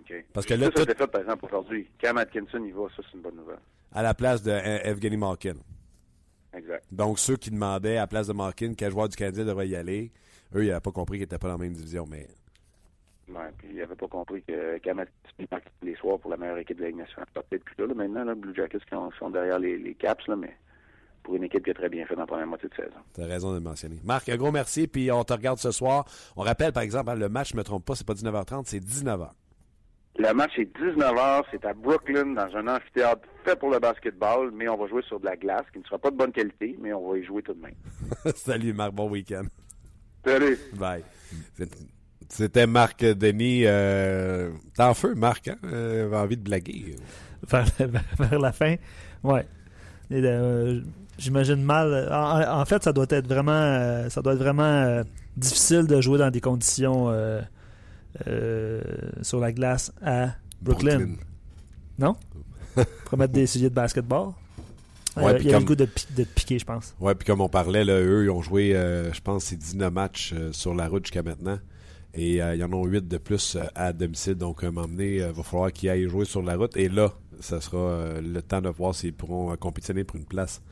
[0.00, 0.24] OK.
[0.32, 1.86] Parce que là, ça, fait, par exemple, aujourd'hui.
[1.98, 3.60] Cam Atkinson, il va, ça, c'est une bonne nouvelle.
[3.92, 5.56] À la place de euh, Evgeny Malkin.
[6.54, 6.86] Exact.
[6.90, 9.76] Donc, ceux qui demandaient à la place de Malkin quel joueur du Canadien devrait y
[9.76, 10.12] aller,
[10.54, 12.26] eux, ils n'avaient pas compris qu'ils n'étaient pas dans la même division, mais
[13.28, 14.78] Ouais, puis il n'avait pas compris que
[15.38, 17.26] Tous les soirs pour la meilleure équipe de la Ligue nationale.
[17.34, 20.56] Peut-être plus là, maintenant, là, Blue Jackets qui sont derrière les, Caps, là, mais
[21.22, 22.98] pour une équipe qui a très bien fait dans la première moitié de saison.
[23.14, 23.96] Tu as raison de le mentionner.
[24.04, 26.04] Marc, un gros merci, puis on te regarde ce soir.
[26.36, 28.64] On rappelle, par exemple, hein, le match, je ne me trompe pas, c'est pas 19h30,
[28.66, 29.30] c'est 19h.
[30.18, 34.68] Le match est 19h, c'est à Brooklyn, dans un amphithéâtre fait pour le basketball, mais
[34.68, 36.92] on va jouer sur de la glace, qui ne sera pas de bonne qualité, mais
[36.92, 37.74] on va y jouer tout de même.
[38.36, 39.44] Salut Marc, bon week-end.
[40.24, 40.58] Salut.
[40.74, 41.02] Bye.
[42.32, 43.64] C'était Marc Denis.
[43.66, 45.56] Euh, T'es en feu, Marc, hein?
[45.64, 46.96] Euh, envie de blaguer.
[47.46, 48.76] Vers, la fin,
[49.22, 49.46] ouais.
[50.10, 50.80] Euh,
[51.18, 52.08] j'imagine mal.
[52.10, 55.02] En, fait, ça doit être vraiment, euh, ça doit être vraiment
[55.36, 57.14] difficile de jouer dans des conditions
[59.20, 60.28] sur la glace à
[60.62, 61.16] Brooklyn.
[61.98, 62.16] Non?
[63.04, 64.30] Pour mettre des sujets de basketball?
[65.18, 66.94] Ouais, il y a le goût de, de piquer, je pense.
[66.98, 70.34] Ouais, puis comme on parlait, là, eux, ils ont joué, je pense, c'est 19 matchs
[70.52, 71.58] sur la route jusqu'à maintenant.
[72.14, 74.34] Et euh, il y en a 8 de plus euh, à domicile.
[74.34, 76.76] Donc, à un moment donné, il euh, va falloir qu'ils aillent jouer sur la route.
[76.76, 80.62] Et là, ça sera le temps de voir s'ils pourront compétitionner pour une place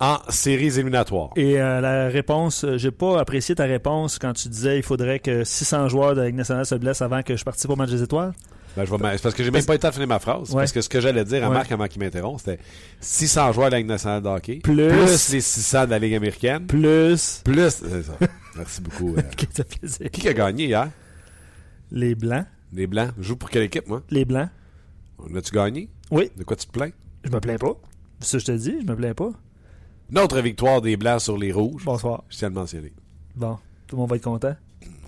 [0.00, 1.30] en séries éliminatoires.
[1.36, 5.88] Et la réponse, j'ai pas apprécié ta réponse quand tu disais il faudrait que 600
[5.88, 8.32] joueurs de la Ligue nationale se blessent avant que je participe au match des étoiles.
[8.76, 10.52] Ben, je c'est parce que j'ai même pas été à finir ma phrase.
[10.52, 12.62] Parce que ce que j'allais dire à Marc avant qu'il m'interrompt, c'était
[13.00, 14.60] 600 joueurs de la Ligue nationale de hockey.
[14.62, 16.66] Plus, les 600 de la Ligue américaine.
[16.66, 17.40] Plus.
[17.44, 17.70] Plus.
[17.70, 18.12] C'est ça.
[18.56, 19.16] Merci beaucoup.
[20.00, 20.08] Euh.
[20.08, 20.90] Qui a gagné hier?
[21.90, 22.46] Les Blancs.
[22.72, 23.12] Les Blancs.
[23.18, 24.02] Je joue pour quelle équipe, moi?
[24.10, 24.48] Les Blancs.
[25.34, 25.88] As-tu gagné?
[26.10, 26.30] Oui.
[26.36, 26.90] De quoi tu te plains?
[27.24, 27.74] Je me plains pas.
[28.20, 29.30] C'est ça que je te dis, je me plains pas.
[30.10, 31.84] Notre victoire des Blancs sur les Rouges.
[31.84, 32.24] Bonsoir.
[32.28, 32.92] Je tiens à le mentionner.
[33.36, 34.56] Bon, tout le monde va être content?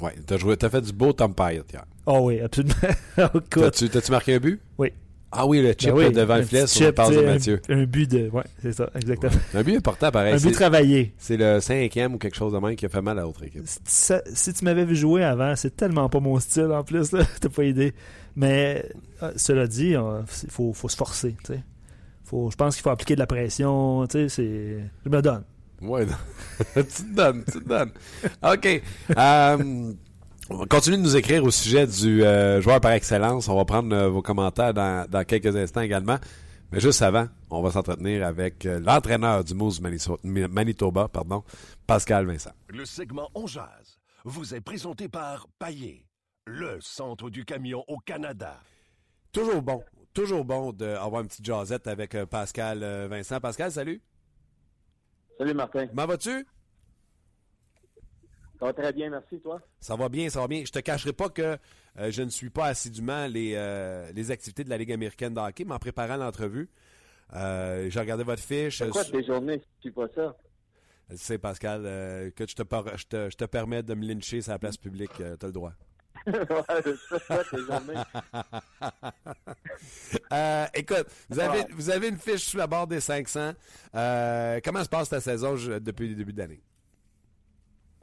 [0.00, 1.84] Oui, t'as joué, t'as fait du beau Tom Pyatt hier.
[2.06, 2.74] Oh oui, absolument.
[3.50, 4.60] T'as-tu, t'as-tu marqué un but?
[4.76, 4.92] Oui.
[5.34, 7.62] Ah oui, le chip ben devant le filet sur le passe de Mathieu.
[7.70, 8.28] Un, but de.
[8.28, 9.32] Ouais, c'est ça, exactement.
[9.54, 10.34] Un but important, pareil.
[10.34, 11.14] Un but travaillé.
[11.16, 13.62] C'est le cinquième ou quelque chose de même qui a fait mal à l'autre équipe.
[13.86, 17.64] Si, tu m'avais vu jouer avant, c'est tellement pas mon style en plus, t'as pas
[17.64, 17.94] idée.
[18.36, 18.84] Mais
[19.22, 21.34] euh, cela dit, il faut, faut se forcer.
[22.24, 24.06] Faut, je pense qu'il faut appliquer de la pression.
[24.10, 25.44] C'est, je me donne.
[25.80, 26.06] Ouais,
[26.74, 27.90] tu te donnes, tu te donnes.
[28.42, 28.82] OK.
[29.16, 29.92] Euh,
[30.68, 33.48] continuer de nous écrire au sujet du euh, joueur par excellence.
[33.48, 36.18] On va prendre euh, vos commentaires dans, quelques instants également.
[36.70, 39.80] Mais juste avant, on va s'entretenir avec euh, l'entraîneur du Moose
[40.22, 41.44] Manitoba, pardon,
[41.86, 42.52] Pascal Vincent.
[42.68, 46.06] Le segment On Jazz vous est présenté par Paillé,
[46.46, 48.58] le centre du camion au Canada.
[49.32, 49.82] Toujours bon,
[50.14, 53.40] toujours bon d'avoir une petite jasette avec Pascal Vincent.
[53.40, 54.00] Pascal, salut.
[55.38, 55.86] Salut Martin.
[55.88, 56.46] Comment vas-tu?
[58.62, 59.60] Ça va très bien, merci, toi.
[59.80, 60.62] Ça va bien, ça va bien.
[60.64, 61.42] Je te cacherai pas que
[61.98, 63.54] euh, je ne suis pas assidûment les,
[64.14, 66.70] les activités de la Ligue américaine de hockey, mais en préparant l'entrevue,
[67.32, 68.78] j'ai regardé votre fiche.
[68.78, 70.36] C'est quoi tes journées si tu pas ça?
[71.10, 71.82] Tu sais, Pascal,
[72.36, 72.62] que je te,
[72.96, 75.52] je, te, je te permets de me lyncher sur la place publique, tu as le
[75.52, 75.72] droit.
[80.32, 83.52] euh, écoute, vous avez, vous avez une fiche sous la barre des 500.
[83.94, 86.62] Euh, comment se passe ta saison depuis le début de l'année?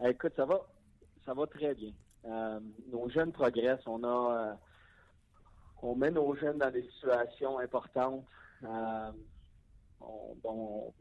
[0.05, 0.61] Écoute, ça va,
[1.25, 1.91] ça va très bien.
[2.25, 2.59] Euh,
[2.91, 3.85] nos jeunes progressent.
[3.85, 4.53] On a, euh,
[5.81, 8.23] on met nos jeunes dans des situations importantes.
[8.63, 9.11] Euh,
[10.41, 10.93] bon,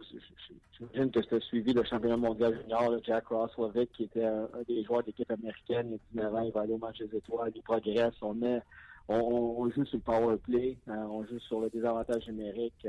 [0.73, 5.05] j'imagine que c'était suivi le championnat mondial junior, Jack Roslovic, qui était un, des joueurs
[5.05, 5.99] d'équipe américaine.
[6.13, 8.15] Il a 19 ans, il va aller au match des étoiles, il progresse.
[8.21, 8.61] On met,
[9.09, 12.87] on, joue sur le power play, on joue sur le désavantage numérique,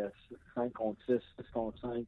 [0.56, 2.06] 5 euh, contre 6, 6 contre 5.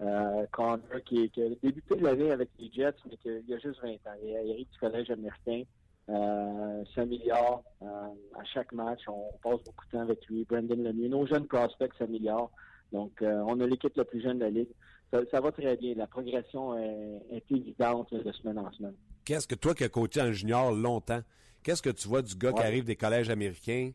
[0.00, 3.80] Euh, Connor, qui, qui a débuté l'année avec les Jets, mais qui il a juste
[3.82, 4.16] 20 ans.
[4.22, 5.62] Il, arrive du collège américain.
[6.08, 9.00] Euh, 5 milliards à chaque match.
[9.08, 10.44] On passe beaucoup de temps avec lui.
[10.44, 11.08] Brandon Lemieux.
[11.08, 12.50] Nos jeunes prospects s'améliorent.
[12.92, 14.68] Donc, euh, on a l'équipe la plus jeune de la Ligue.
[15.12, 15.94] Ça, va très bien.
[15.96, 18.94] La progression est, évidente de semaine en semaine.
[19.24, 21.20] Qu'est-ce que toi qui as coaché en junior longtemps,
[21.62, 23.90] qu'est-ce que tu vois du gars qui arrive des collèges américains,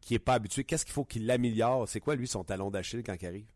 [0.00, 0.64] qui est pas habitué?
[0.64, 1.88] Qu'est-ce qu'il faut qu'il l'améliore?
[1.88, 3.46] C'est quoi, lui, son talon d'Achille quand il arrive?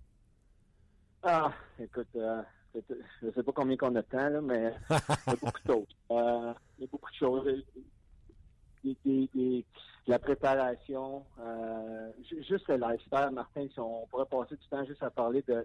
[1.22, 2.42] Ah, écoute, euh,
[2.74, 5.72] je sais pas combien qu'on a de temps, là, mais il y a beaucoup de
[5.72, 5.96] choses.
[6.10, 7.64] Euh, il y a beaucoup de choses
[8.84, 9.64] des,
[10.06, 12.10] la préparation, euh,
[12.48, 15.64] juste le lifestyle, Martin, si on pourrait passer du temps juste à parler de,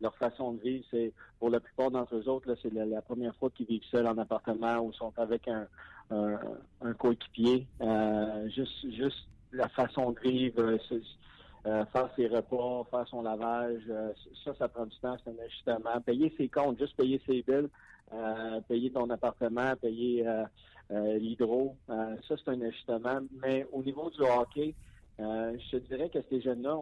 [0.00, 3.50] leur façon de vivre, c'est pour la plupart d'entre eux autres, c'est la, première fois
[3.50, 5.66] qu'ils vivent seuls en appartement ou sont avec un,
[6.10, 7.66] un, coéquipier.
[7.80, 10.78] Euh, juste, juste la façon de vivre,
[11.68, 13.82] euh, faire ses repas, faire son lavage,
[14.44, 16.00] ça, ça prend du temps, c'est un ajustement.
[16.00, 17.68] Payer ses comptes, juste payer ses billes,
[18.68, 20.26] payer ton appartement, payer
[20.90, 21.76] euh, l'hydro.
[21.90, 23.20] Euh, ça, c'est un ajustement.
[23.42, 24.74] Mais au niveau du hockey,
[25.20, 26.80] euh, je dirais que ces jeunes-là,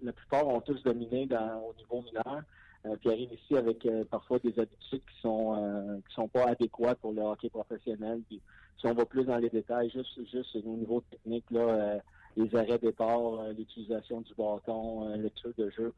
[0.00, 1.28] la plupart ont tous dominé
[1.66, 2.42] au niveau mineur.
[2.84, 7.12] Euh, puis arrivent ici avec parfois des habitudes qui sont qui sont pas adéquates pour
[7.12, 8.22] le hockey professionnel.
[8.30, 12.00] Si on va plus dans les détails, juste juste au niveau technique, là,
[12.36, 15.92] les arrêts départ, l'utilisation du bâton, le tir de jeu,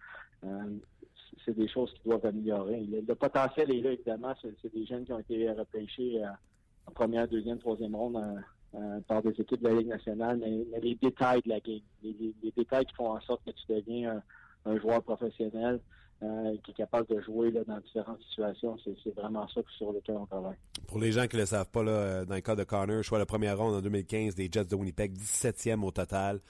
[1.44, 2.80] c'est des choses qui doivent améliorer.
[2.80, 4.34] Le, potentiel est là, évidemment.
[4.42, 6.22] C'est des jeunes qui ont été repêchés
[6.86, 10.80] en première, deuxième, troisième ronde euh, euh, par des équipes de la Ligue nationale, mais,
[10.80, 14.22] les détails de la game, les, détails qui font en sorte que tu deviens
[14.64, 15.80] un, joueur professionnel
[16.22, 20.16] euh, qui est capable de jouer là, dans différentes situations, c'est vraiment ça sur lequel
[20.16, 20.56] on travaille.
[20.86, 23.18] Pour les gens qui ne le savent pas, là, dans le cas de Connor, choix
[23.18, 26.40] la première ronde en 2015 des Jets de Winnipeg, 17e au total.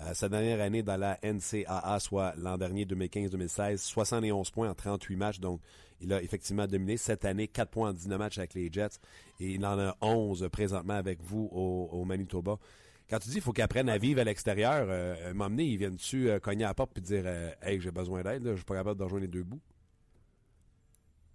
[0.00, 5.16] Euh, sa dernière année dans la NCAA, soit l'an dernier 2015-2016, 71 points en 38
[5.16, 5.40] matchs.
[5.40, 5.60] Donc,
[6.00, 6.96] il a effectivement dominé.
[6.96, 9.00] Cette année, 4 points en 19 matchs avec les Jets.
[9.40, 12.58] Et il en a 11 présentement avec vous au, Manitoba.
[13.10, 16.28] Quand tu dis qu'il faut qu'il apprenne à vivre à l'extérieur, euh, m'emmener, ils viennent-tu
[16.28, 18.74] euh, cogner à la porte et dire euh, Hey, j'ai besoin d'aide, je suis pas
[18.74, 19.60] capable de rejoindre les deux bouts?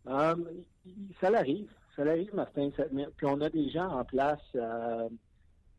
[0.05, 1.71] ça l'arrive.
[1.95, 2.69] Ça l'arrive, Martin.
[3.15, 4.41] puis on a des gens en place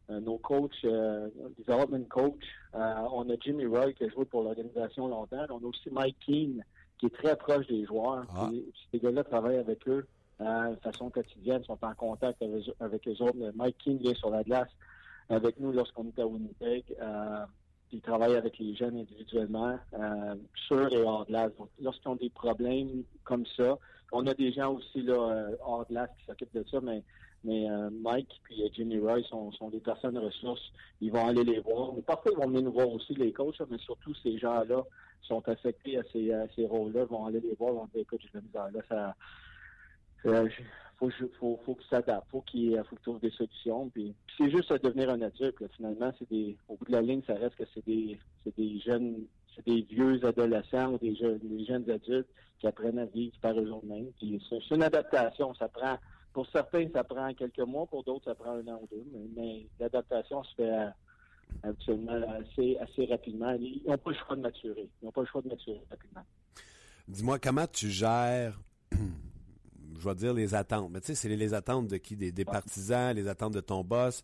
[0.09, 2.43] nos coachs, development coach.
[2.73, 5.45] On a Jimmy Roy qui a joué pour l'organisation longtemps.
[5.51, 6.65] On a aussi Mike Keane
[6.99, 8.25] qui est très proche des joueurs.
[8.35, 8.51] Ah.
[8.91, 10.07] Ces gars-là travaillent avec eux
[10.41, 13.53] de façon quotidienne, sont en contact avec, avec eux autres.
[13.55, 14.71] Mike Keane vient sur la glace
[15.29, 16.85] avec nous lorsqu'on est à Winnipeg.
[17.01, 17.45] Euh,
[17.93, 20.35] il travaille avec les jeunes individuellement, euh,
[20.67, 21.53] sur et hors glace.
[21.81, 23.79] Lorsqu'ils ont des problèmes comme ça,
[24.11, 27.03] on a des gens aussi là hors glace qui s'occupent de ça, mais
[27.47, 30.73] euh, Mike et euh, Jimmy Roy sont, des personnes ressources.
[31.01, 31.93] Ils vont aller les voir.
[31.95, 34.83] Mais parfois, ils vont venir nous voir aussi, les coachs, mais surtout ces gens-là
[35.23, 38.41] sont affectés à ces, ces rôles-là, vont aller les voir, vont dire, écoute, j'ai la
[38.41, 39.15] misère là, ça...
[40.99, 43.91] faut, faut, faut qu'ils s'adaptent, faut qu'ils faut trouvent des solutions.
[43.91, 45.57] Puis, c'est juste à devenir un adulte.
[45.77, 48.79] Finalement, c'est des au bout de la ligne, ça reste que c'est des c'est des
[48.81, 49.25] jeunes,
[49.55, 52.29] c'est des vieux adolescents ou des jeunes, des jeunes adultes
[52.59, 54.11] qui apprennent à vivre par eux-mêmes.
[54.19, 55.99] Puis c'est une adaptation, ça prend
[56.35, 59.67] pour certains, ça prend quelques mois, pour d'autres, ça prend un an ou deux, mais,
[59.79, 60.91] l'adaptation se fait euh,
[61.63, 63.57] absolument assez, assez rapidement.
[63.59, 64.91] Ils n'ont pas le choix de maturer.
[65.01, 66.25] Ils n'ont pas le choix de maturer rapidement.
[67.07, 68.61] Dis-moi, comment tu gères,
[70.05, 72.17] je vais dire les attentes, mais tu sais, c'est les, attentes de qui?
[72.17, 74.23] Des, partisans, les attentes de ton boss.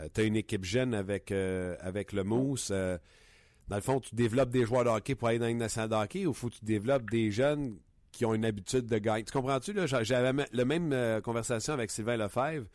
[0.00, 2.70] Euh, tu as une équipe jeune avec, euh, avec le Mousse.
[2.70, 5.94] dans le fond, tu développes des joueurs de hockey pour aller dans une nationale de
[5.94, 7.78] hockey ou faut que tu développes des jeunes
[8.16, 9.24] qui ont une habitude de gagner?
[9.24, 9.74] Tu comprends-tu?
[9.86, 12.66] J'avais la même euh, conversation avec Sylvain Lefebvre.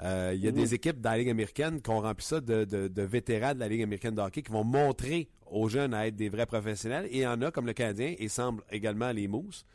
[0.00, 2.64] Euh, il y a des équipes dans la Ligue américaine qui ont rempli ça de,
[2.64, 6.14] de, vétérans de la Ligue américaine de hockey qui vont montrer aux jeunes à être
[6.14, 7.06] des vrais professionnels.
[7.10, 9.66] Et il y en a, comme le Canadien, et semble également les Mousses,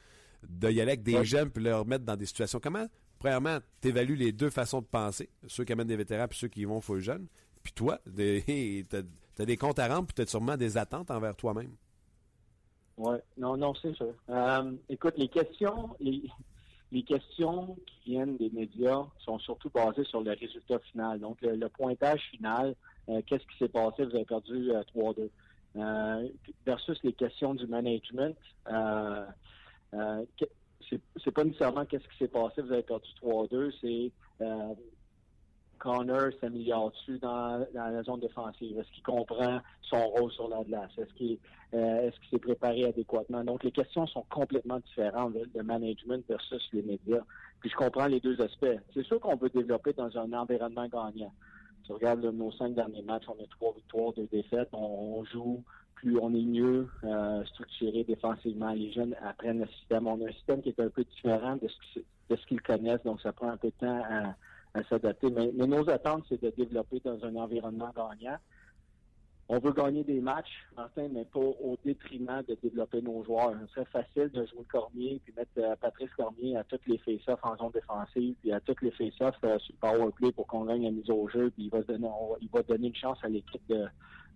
[0.47, 2.59] de y aller avec des jeunes puis leur mettre dans des situations.
[2.61, 2.87] Comment
[3.19, 6.49] premièrement, tu évalues les deux façons de penser, ceux qui amènent des vétérans puis ceux
[6.49, 7.27] qui vont full jeunes.
[7.63, 8.85] Puis toi, tu
[9.39, 11.73] as, des comptes à rendre puis tu as sûrement des attentes envers toi-même?
[12.97, 14.13] Oui, non, non, c'est sûr.
[14.29, 16.23] Euh, écoute, les questions, les,
[16.91, 21.19] les questions qui viennent des médias sont surtout basées sur le résultat final.
[21.19, 22.75] Donc, le, pointage final,
[23.09, 25.19] euh, qu'est-ce qui s'est passé, vous avez perdu 3-2.
[25.21, 25.27] Euh,
[25.75, 26.27] euh,
[26.67, 28.37] versus les questions du management,
[30.41, 34.11] euh, c'est pas nécessairement qu'est-ce qui s'est passé, vous avez perdu 3-2, c'est
[35.84, 38.80] Connor s'améliore-tu dans, dans, la zone défensive?
[38.80, 40.91] Est-ce qu'il comprend son rôle sur la glace?
[40.97, 41.38] Est-ce qu'il
[41.74, 43.43] euh, est-ce s'est préparé adéquatement?
[43.43, 47.24] Donc, les questions sont complètement différentes, le, management versus les médias.
[47.59, 48.80] Puis, je comprends les deux aspects.
[48.93, 51.34] C'est sûr qu'on veut développer dans un environnement gagnant.
[51.86, 54.69] Tu regardes nos cinq derniers matchs, on a trois victoires, deux défaites.
[54.71, 55.61] On, joue
[56.03, 58.73] plus, on est mieux euh, structuré défensivement.
[58.73, 60.05] Les jeunes apprennent le système.
[60.07, 61.67] On a un système qui est un peu différent de
[62.35, 64.03] ce qu'ils connaissent, donc ça prend un peu de temps
[64.73, 65.29] à s'adapter.
[65.29, 68.37] Mais, nos attentes, c'est de développer dans un environnement gagnant.
[69.49, 73.53] On veut gagner des matchs, Martin, mais pas au détriment de développer nos joueurs.
[73.67, 77.43] Ce serait facile de jouer Cormier puis mettre euh, Patrice Cormier à toutes les face-offs
[77.43, 80.85] en zone défensive, puis à toutes les face-offs euh, sur le power pour qu'on gagne
[80.85, 83.85] la mise au jeu, puis il va donner une chance à l'équipe de,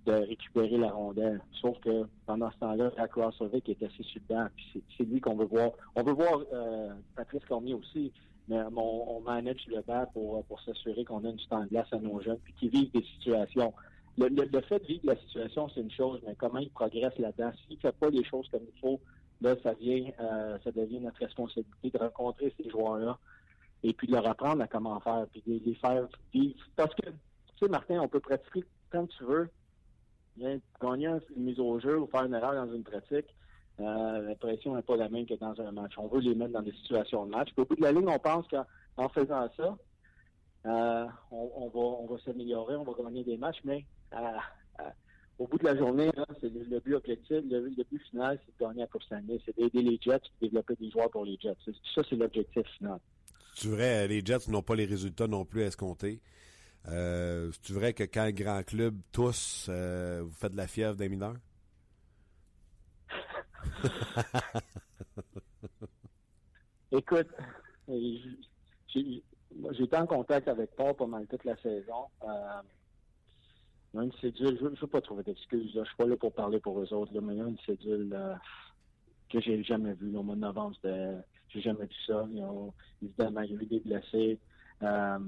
[0.06, 1.42] de récupérer la rondelle.
[1.62, 4.22] Sauf que pendant ce temps-là, Rakovasovic est assez sur
[4.56, 5.72] puis c'est lui qu'on veut voir.
[5.96, 8.12] On veut voir euh, Patrice Cormier aussi,
[8.48, 11.98] mais on, manage le bas pour, pour s'assurer qu'on a une temps de glace à
[11.98, 13.74] nos jeunes, puis qu'ils vivent des situations.
[14.18, 17.52] Le, le, fait de vivre la situation, c'est une chose, mais comment ils progressent là-dedans?
[17.68, 19.00] S'ils ne font pas les choses comme il faut,
[19.42, 23.20] là, ça vient, euh, ça devient notre responsabilité de rencontrer ces joueurs-là
[23.84, 26.58] et puis de leur apprendre à comment faire, puis de les faire vivre.
[26.76, 27.14] Parce que, tu
[27.62, 29.50] sais, Martin, on peut pratiquer quand tu veux,
[30.82, 33.28] gagner une mise au jeu ou faire une erreur dans une pratique.
[33.80, 35.94] Euh, la pression n'est pas la même que dans un match.
[35.98, 37.50] On veut les mettre dans des situations de match.
[37.58, 39.78] au bout de la ligne, on pense qu'en faisant ça,
[40.66, 44.38] euh, on, va, s'améliorer, on va gagner des matchs, mais euh,
[45.38, 46.10] au bout de la journée,
[46.42, 49.84] c'est le, but objectif, le, but final, c'est de gagner la Coupe Stanley, c'est d'aider
[49.84, 51.56] les Jets, de développer des joueurs pour les Jets.
[51.94, 53.00] Ça, c'est l'objectif final.
[53.54, 56.20] C'est vrai, les Jets n'ont pas les résultats non plus à escompter.
[56.88, 61.10] Euh, c'est vrai que quand un grand club tous, vous faites de la fièvre des
[61.10, 61.36] mineurs?
[66.92, 67.28] Écoute,
[67.88, 72.06] j'ai été en contact avec Paul pendant toute la saison.
[72.24, 72.62] Euh,
[73.96, 75.72] une cédule, je ne veux pas trouver d'excuses.
[75.74, 78.12] Je suis pas là pour parler pour eux autres, mais il y a une cédule
[78.14, 78.36] euh,
[79.30, 80.16] que j'ai jamais vue.
[80.16, 82.28] Au mois de novembre, j'ai jamais vu ça.
[83.02, 84.40] évidemment, il y a eu des blessés.
[84.84, 85.20] Euh,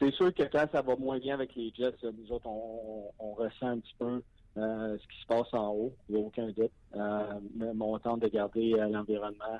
[0.00, 3.68] c'est sûr que quand ça va moins bien avec les Jets, nous autres, on ressent
[3.68, 4.22] un petit peu
[4.56, 6.72] euh, ce qui se passe en haut, il n'y a aucun doute.
[6.96, 9.58] Euh, mais on tente de garder euh, l'environnement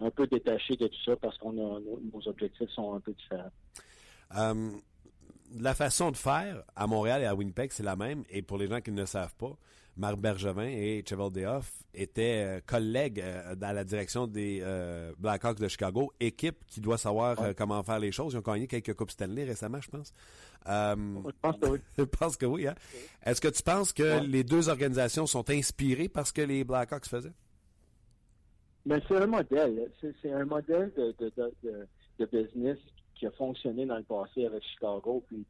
[0.00, 3.50] un peu détaché de tout ça parce qu'on a nos, objectifs sont un peu différents.
[5.58, 8.24] la façon de faire à Montréal et à Winnipeg, c'est la même.
[8.30, 9.58] Et pour les gens qui ne le savent pas,
[9.96, 15.58] Marc Bergevin et Cheval Dehoff étaient euh, collègues euh, dans la direction des euh, Blackhawks
[15.58, 18.34] de Chicago, équipe qui doit savoir comment faire les choses.
[18.34, 20.14] Ils ont gagné quelques Coupes Stanley récemment, je pense.
[20.66, 21.78] je pense que oui.
[21.98, 22.66] je pense que oui.
[22.66, 22.74] Hein?
[23.24, 27.06] Est-ce que tu penses que les deux organisations sont inspirées par ce que les Blackhawks
[27.06, 27.32] faisaient?
[28.86, 29.90] Mais c'est un modèle.
[30.00, 31.86] C'est un modèle de, de, de,
[32.18, 32.78] de, business
[33.14, 35.22] qui a fonctionné dans le passé avec Chicago.
[35.28, 35.44] Puis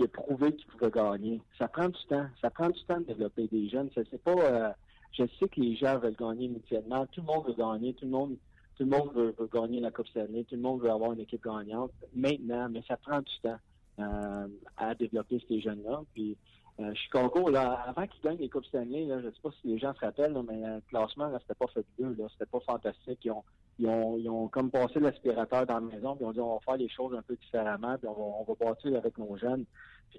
[0.00, 1.42] qui a prouvé qu'il pouvait gagner.
[1.58, 2.26] Ça prend du temps.
[2.40, 3.90] Ça prend du temps de développer des jeunes.
[3.94, 4.32] C'est pas.
[4.32, 4.70] Euh,
[5.12, 7.06] je sais que les gens veulent gagner immédiatement.
[7.06, 7.92] Tout le monde veut gagner.
[7.94, 8.36] Tout le monde,
[8.76, 10.44] tout le monde veut, gagner la Coupe Stanley.
[10.44, 11.90] Tout le monde veut avoir une équipe gagnante.
[12.14, 13.58] Maintenant, mais ça prend du temps
[13.98, 16.02] euh, à développer ces jeunes-là.
[16.14, 16.36] Puis
[16.80, 19.78] euh, Chicago, là, avant qu'ils gagnent les Coupes Stanley, je ne sais pas si les
[19.78, 23.18] gens se rappellent, mais le classement, là, c'était pas fabuleux, là, c'était pas fantastique.
[23.24, 23.44] Ils ont,
[23.78, 26.54] ils ont, ils ont comme passé l'aspirateur dans la maison, puis ils ont dit on
[26.54, 29.36] va faire les choses un peu différemment, puis on va, on va bâtir avec nos
[29.36, 29.66] jeunes.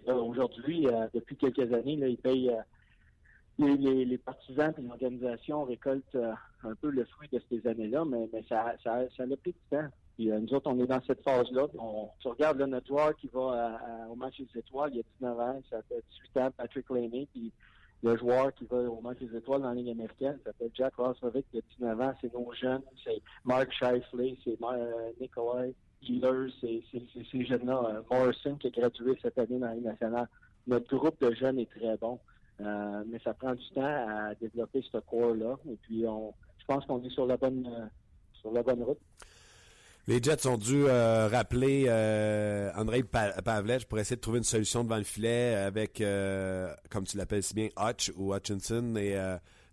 [0.08, 6.34] Aujourd'hui, euh, depuis quelques années, ils payent euh, les, les, partisans et l'organisation récoltent euh,
[6.64, 9.88] un peu le fruit de ces années-là, mais, ça, ça, ça a pris du temps.
[10.16, 11.68] Puis nous autres, on est dans cette phase-là.
[11.78, 13.80] On, tu regardes là, notre joueur qui va
[14.10, 17.28] au match des étoiles, il y a 19 ans, ça fait 18 ans, Patrick Laney,
[17.32, 17.52] puis
[18.04, 20.96] le joueur qui va au match des étoiles dans la Ligue américaine, ça s'appelle Jack
[20.96, 24.58] Roslovic, il y a 19 ans, c'est nos jeunes, c'est Mark Shifley, c'est
[25.20, 25.74] Nikolai
[26.08, 26.82] Healers, c'est
[27.32, 30.28] ces jeunes-là, euh, Morrison qui a gradué cette année dans la Ligue nationale.
[30.68, 32.20] Notre groupe de jeunes est très bon,
[32.60, 36.86] euh, mais ça prend du temps à développer ce corps-là, et puis on, je pense
[36.86, 37.86] qu'on est sur la bonne, euh,
[38.34, 39.00] sur la bonne route.
[40.08, 41.84] Les Jets ont dû euh, rappeler
[42.76, 46.04] Andrei Pavlech pour essayer de trouver une solution devant le filet avec,
[46.90, 49.16] comme tu l'appelles si bien, Hutch ou Hutchinson et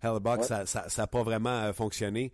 [0.03, 0.45] Hellebuck.
[0.45, 2.33] Ça n'a ça, pas vraiment fonctionné.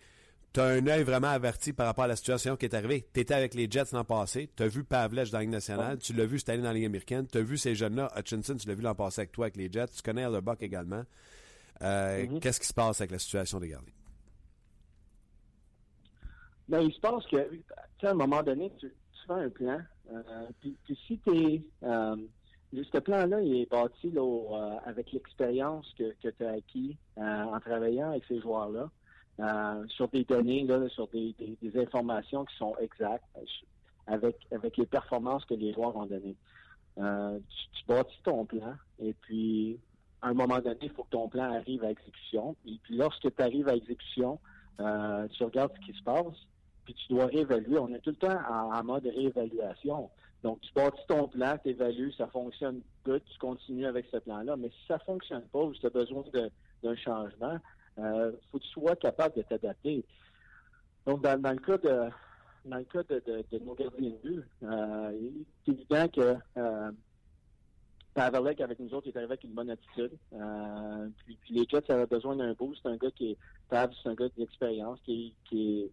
[0.54, 3.08] Tu as un œil vraiment averti par rapport à la situation qui est arrivée.
[3.12, 5.98] Tu étais avec les Jets l'an passé, tu as vu Pavlech dans la Ligue nationale,
[5.98, 8.54] tu l'as vu cette année dans la Ligue américaine, tu as vu ces jeunes-là, Hutchinson,
[8.54, 11.02] tu l'as vu l'an passé avec toi avec les Jets, tu connais Hellerbuck également.
[11.82, 12.38] Euh, mm-hmm.
[12.38, 13.92] Qu'est-ce qui se passe avec la situation des gardiens?
[16.68, 17.36] Ben, il se passe que,
[18.06, 18.86] à un moment donné, tu,
[19.26, 19.80] fais un plan,
[20.12, 20.76] euh, puis,
[21.06, 21.62] si tu es...
[21.82, 22.16] Euh,
[22.72, 28.10] ce plan-là, il est bâti là, avec l'expérience que, que tu as acquis en travaillant
[28.10, 28.90] avec ces joueurs-là.
[29.40, 31.34] Euh, sur des données, sur des,
[31.74, 33.24] informations qui sont exactes,
[34.06, 36.36] avec, avec les performances que les joueurs ont données.
[36.98, 37.40] Euh,
[37.72, 39.80] tu, bâtis ton plan et puis
[40.22, 42.54] à un moment donné, il faut que ton plan arrive à exécution.
[42.64, 44.38] Et puis lorsque tu arrives à exécution,
[44.78, 46.46] euh, tu regardes ce qui se passe,
[46.84, 47.78] puis tu dois réévaluer.
[47.78, 50.10] On est tout le temps en, mode réévaluation.
[50.44, 54.56] Donc, tu bâtis ton plan, tu évalues, ça fonctionne good, tu continues avec ce plan-là.
[54.56, 56.22] Mais si ça fonctionne pas, ou tu as besoin
[56.82, 57.58] d'un changement,
[57.98, 60.04] euh, faut que tu sois capable de t'adapter.
[61.06, 62.10] Donc, dans, le cas de
[62.64, 63.22] dans le cas de,
[63.52, 66.90] de, nos gardiens de but, euh, il est évident que euh,
[68.16, 70.12] avec nous autres est arrivé avec une bonne attitude.
[70.32, 72.80] Euh, puis, les Jets avaient besoin d'un boost.
[72.82, 73.38] C'est un gars qui est
[73.70, 75.90] c'est un gars d'expérience qui, est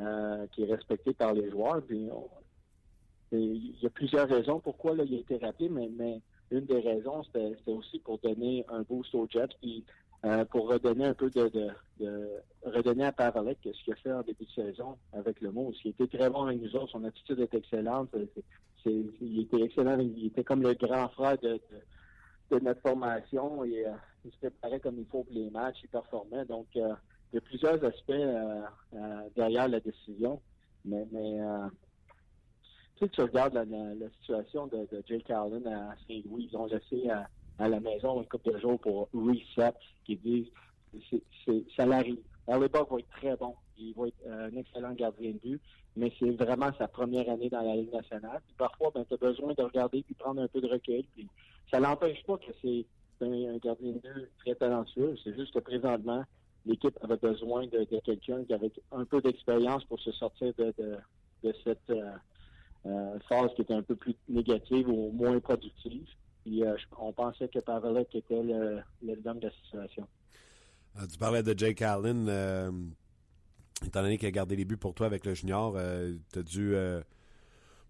[0.00, 1.82] euh, qui est respecté par les joueurs.
[1.82, 2.08] Puis
[3.32, 6.20] il y a plusieurs raisons pourquoi il a été rappelé, mais, mais
[6.50, 9.56] une des raisons, c'était aussi pour donner un boost aux Jets.
[9.60, 9.84] Puis
[10.24, 11.50] euh, pour redonner un peu de,
[12.00, 15.70] de, redonner à Pavelek ce qu'il a fait en début de saison avec le mot.
[15.84, 18.08] Il était très bon avec nous autres, son attitude est excellente.
[18.86, 21.60] il était excellent, il était comme le grand frère de,
[22.50, 23.92] de, notre formation et euh,
[24.24, 26.46] il se préparait comme il faut pour les matchs, il performait.
[26.46, 26.94] Donc euh,
[27.32, 28.12] il y a plusieurs aspects
[29.36, 30.40] derrière la décision.
[30.86, 31.40] Mais, mais
[32.96, 37.28] tu tu regardes la, situation de, de Jake Allen à Saint-Louis, ils ont laissé à
[37.58, 39.72] la maison une couple de jours pour reset,
[40.04, 40.50] qui dit
[41.44, 42.18] c'est ça l'arrive.
[42.48, 43.54] l'époque va être très bon.
[43.76, 45.60] Il va être euh, un excellent gardien de but,
[45.96, 48.40] mais c'est vraiment sa première année dans la Ligue nationale.
[48.56, 51.04] parfois, ben, tu as besoin de regarder puis prendre un peu de recul.
[51.72, 52.86] Ça n'empêche pas que c'est
[53.20, 55.16] un, gardien de but très talentueux.
[55.24, 56.22] C'est juste que présentement,
[56.66, 60.74] l'équipe avait besoin de, quelqu'un qui avait un peu d'expérience pour se sortir de,
[61.64, 62.12] cette euh,
[62.86, 66.06] euh, phase qui était un peu plus négative ou moins productive.
[66.44, 70.06] Puis euh, on pensait que Pavelek était le, le de la situation.
[70.96, 72.26] Euh, tu parlais de Jake Allen.
[72.28, 72.70] Euh,
[73.84, 75.76] étant donné qu'il a gardé les buts pour toi avec le junior,
[76.32, 76.74] tu as dû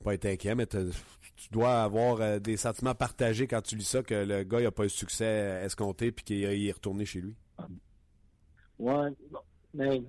[0.02, 4.14] pas être inquiet, mais tu dois avoir des sentiments partagés quand tu lis ça, que
[4.14, 7.36] le gars n'a pas eu de succès escompté puis qu'il est retourné chez lui.
[8.78, 9.10] Ouais,
[9.72, 10.02] mais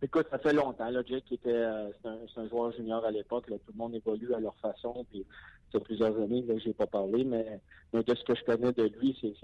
[0.00, 0.88] écoute, ça fait longtemps.
[0.88, 1.64] Là, Jake était
[2.02, 3.46] c'est un, un, joueur junior à l'époque.
[3.46, 5.04] Tout le monde évolue à leur façon.
[5.10, 5.26] Puis
[5.72, 7.60] ça plusieurs années, là, j'ai pas parlé, mais,
[7.92, 9.34] de ce que je connais de lui, c'est,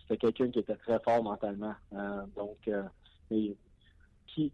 [0.00, 1.74] c'était quelqu'un qui était très fort mentalement.
[1.92, 2.82] Euh, donc, euh,
[4.26, 4.52] qui,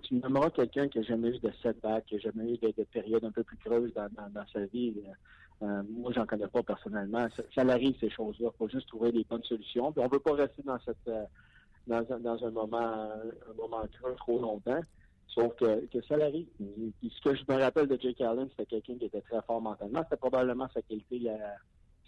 [0.00, 0.20] tu
[0.54, 3.30] quelqu'un qui n'a jamais eu de setback, qui n'a jamais eu de, de, période un
[3.30, 4.94] peu plus creuse dans, dans, sa vie.
[4.96, 7.28] Euh, euh, moi, j'en connais pas personnellement.
[7.36, 8.50] Ça, ça arrive, ces choses-là.
[8.52, 9.92] Il faut juste trouver des bonnes solutions.
[9.92, 11.10] Puis on veut pas rester dans cette
[11.86, 14.80] dans, un, dans un moment un moment creux trop longtemps.
[15.34, 16.46] Sauf que, que ça arrive.
[16.58, 20.02] ce que je me rappelle de Jake Allen, c'était quelqu'un qui était très fort mentalement.
[20.04, 21.30] C'était probablement sa qualité,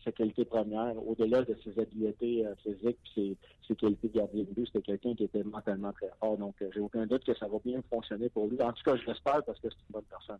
[0.04, 4.50] sa qualité première, au-delà de ses habiletés euh, physiques ses, ses qualités de gardien de
[4.50, 6.36] but, c'était quelqu'un qui était mentalement très fort.
[6.36, 8.60] Donc, euh, j'ai aucun doute que ça va bien fonctionner pour lui.
[8.60, 10.38] En tout cas, je l'espère parce que c'est une bonne personne.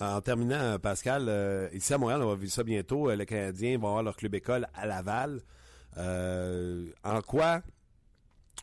[0.00, 3.10] En terminant, Pascal, euh, ici à Montréal, on va vivre ça bientôt.
[3.12, 5.40] les Canadiens vont avoir leur club école à Laval.
[5.96, 7.60] en quoi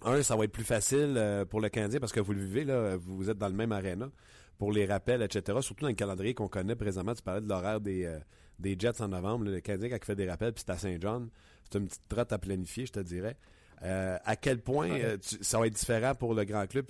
[0.04, 2.64] un, ça va être plus facile euh, pour le Canadien parce que vous le vivez,
[2.64, 4.10] là, vous êtes dans le même aréna
[4.58, 5.58] pour les rappels, etc.
[5.62, 7.14] Surtout dans le calendrier qu'on connaît présentement.
[7.14, 8.20] Tu parlais de l'horaire des, euh,
[8.60, 9.46] des Jets en novembre.
[9.46, 11.30] le Canadien, quand il fait des rappels, puis c'est à Saint-John,
[11.64, 13.38] c'est une petite trotte à planifier, je te dirais.
[13.84, 16.86] Euh, à quel point ça va être différent pour le grand club,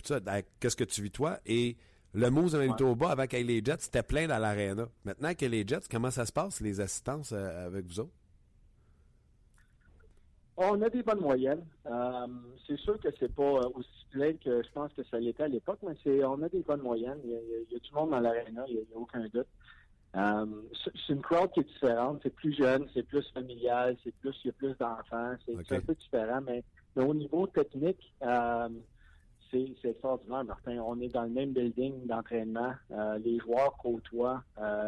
[0.59, 1.39] qu'est-ce que tu vis toi?
[1.45, 1.77] Et
[2.13, 4.89] le Moose Manitoba, avec les Jets, c'était plein dans l'aréna.
[5.05, 8.11] Maintenant que les Jets, comment ça se passe, les assistances avec vous autres?
[10.57, 11.65] On a des bonnes moyennes.
[11.85, 12.27] Euh,
[12.67, 15.47] c'est sûr que c'est pas euh, aussi plein que je pense que ça l'était à
[15.47, 17.19] l'époque, mais c'est on a des bonnes moyennes.
[17.23, 19.47] Il y a, du monde dans l'aréna, il n'y a, aucun doute.
[20.15, 20.45] Euh,
[20.83, 22.19] c'est une crowd qui est différente.
[22.21, 25.35] C'est plus jeune, c'est plus familial, c'est plus il y a plus d'enfants.
[25.45, 26.63] C'est un peu différent, mais,
[26.97, 30.79] au niveau technique, c'est extraordinaire, Martin.
[30.85, 32.73] On est dans le même building d'entraînement.
[33.23, 34.43] les joueurs côtoient,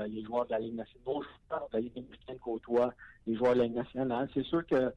[0.10, 2.94] les joueurs de la Ligue nationale, nos joueurs de la Ligue américaine côtoient
[3.26, 4.28] les joueurs de la Ligue nationale.
[4.34, 4.92] C'est sûr que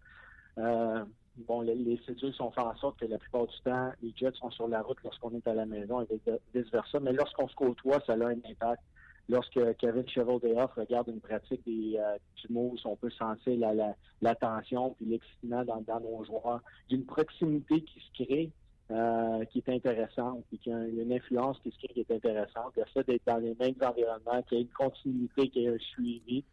[0.58, 1.04] euh,
[1.36, 2.00] bon, les, les
[2.32, 4.98] sont fait en sorte que la plupart du temps, les Jets sont sur la route
[5.04, 6.20] lorsqu'on est à la maison et
[6.54, 7.00] vice-versa.
[7.00, 8.82] Mais lorsqu'on se côtoie, ça a un impact.
[9.28, 13.94] Lorsque Kevin Chevaldeoff regarde une pratique des, euh, du Moose, on peut sentir la, la,
[14.22, 16.60] la tension puis l'excitement dans, nos joueurs.
[16.88, 18.52] d'une proximité qui se crée
[18.92, 22.72] euh, qui est intéressante, puis qui a une influence qui, qui est intéressante.
[22.76, 25.74] Le fait d'être dans les mêmes environnements, qu'il y ait une continuité, qu'il y ait
[25.74, 26.44] un suivi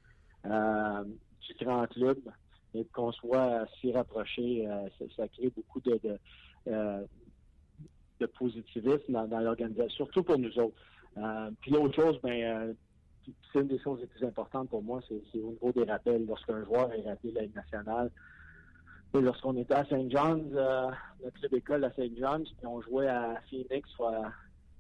[0.48, 2.18] euh, du grand club,
[2.74, 6.20] et qu'on soit si rapproché, euh, ça, ça, crée beaucoup de, de,
[6.68, 7.04] euh,
[8.20, 10.76] de positivisme dans, dans l'organisation, surtout pour nous autres.
[11.18, 12.76] Euh, puis l'autre chose, ben,
[13.52, 16.26] c'est une des choses les plus importantes pour moi, c'est au niveau des rappels.
[16.26, 18.12] Lorsqu'un joueur est rappelé à la Ligue nationale,
[19.22, 20.10] lorsqu'on était à St.
[20.10, 20.90] John's, euh,
[21.24, 22.18] notre club école à St.
[22.18, 23.90] John's, puis on jouait à Phoenix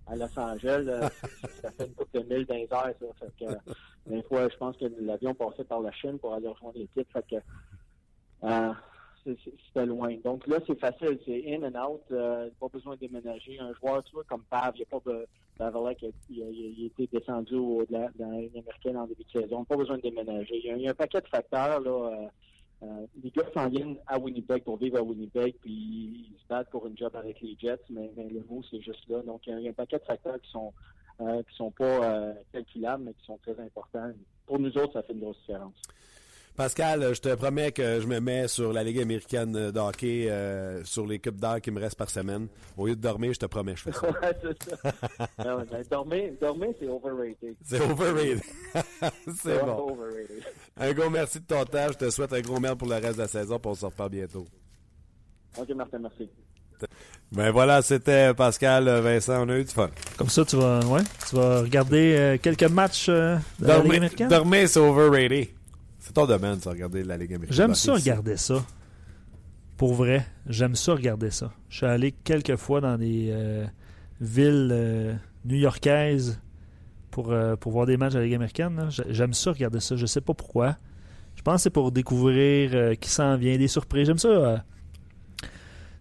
[0.08, 1.10] à, Los Angeles, euh,
[1.62, 3.06] ça fait une couple de mille dans les airs, ça.
[3.20, 3.74] Fait que, euh,
[4.08, 7.08] des fois, je pense que l'avion passait par la Chine pour aller rejoindre l'équipe.
[7.14, 7.36] Fait que,
[8.44, 8.74] euh,
[9.26, 10.16] c'était loin.
[10.24, 13.58] Donc là, c'est facile, c'est in and out, euh, pas besoin de déménager.
[13.60, 15.26] Un joueur, tu vois, comme Pav, il n'y a pas de
[15.58, 19.42] Pavelec, il, il, il, a été descendu au, de la, dans la en début de
[19.42, 20.62] saison, pas besoin de déménager.
[20.64, 21.92] Il y a, un paquet de facteurs, là.
[21.92, 22.28] Euh,
[22.84, 26.70] euh, les gars s'en viennent à Winnipeg pour vivre à Winnipeg, puis ils se battent
[26.70, 29.22] pour une job avec les Jets, mais, mais le mot, c'est juste là.
[29.22, 30.74] Donc, il y, a, un paquet de facteurs qui sont
[31.48, 34.12] qui sont pas calculables, mais qui sont très importants.
[34.46, 35.74] Pour nous autres, ça fait une grosse différence.
[36.56, 40.84] Pascal, je te promets que je me mets sur la Ligue américaine de hockey, euh,
[40.84, 42.48] sur les cupes d'heures qui me restent par semaine.
[42.78, 44.08] Au lieu de dormir, je te promets, je fais ça.
[44.08, 44.94] ouais, c'est ça.
[45.44, 47.56] non, dormir, dormir c'est overrated.
[47.64, 48.42] C'est overrated.
[49.42, 49.94] c'est bon.
[49.94, 50.44] Overrated.
[50.78, 51.88] Un gros merci de ton temps.
[51.92, 53.86] Je te souhaite un gros merde pour le reste de la saison, puis on se
[53.86, 54.46] reparle bientôt.
[55.58, 56.30] OK, Martin, merci.
[57.32, 59.90] Ben voilà, c'était Pascal, Vincent, on a eu du fun.
[60.18, 63.96] Comme ça, tu vas, ouais, tu vas regarder euh, quelques matchs euh, de la Ligue
[63.96, 64.28] américaine?
[64.28, 65.48] Dormir, c'est overrated.
[66.04, 67.56] C'est ton domaine, ça, regarder la Ligue américaine.
[67.56, 68.56] J'aime ça regarder ça.
[69.78, 71.54] Pour vrai, j'aime ça regarder ça.
[71.70, 73.66] Je suis allé quelques fois dans des euh,
[74.20, 75.14] villes euh,
[75.46, 76.42] new-yorkaises
[77.10, 78.90] pour, euh, pour voir des matchs de la Ligue américaine.
[79.08, 79.96] J'aime ça regarder ça.
[79.96, 80.76] Je sais pas pourquoi.
[81.38, 84.06] Je pense que c'est pour découvrir qui s'en vient, des surprises.
[84.06, 84.66] J'aime ça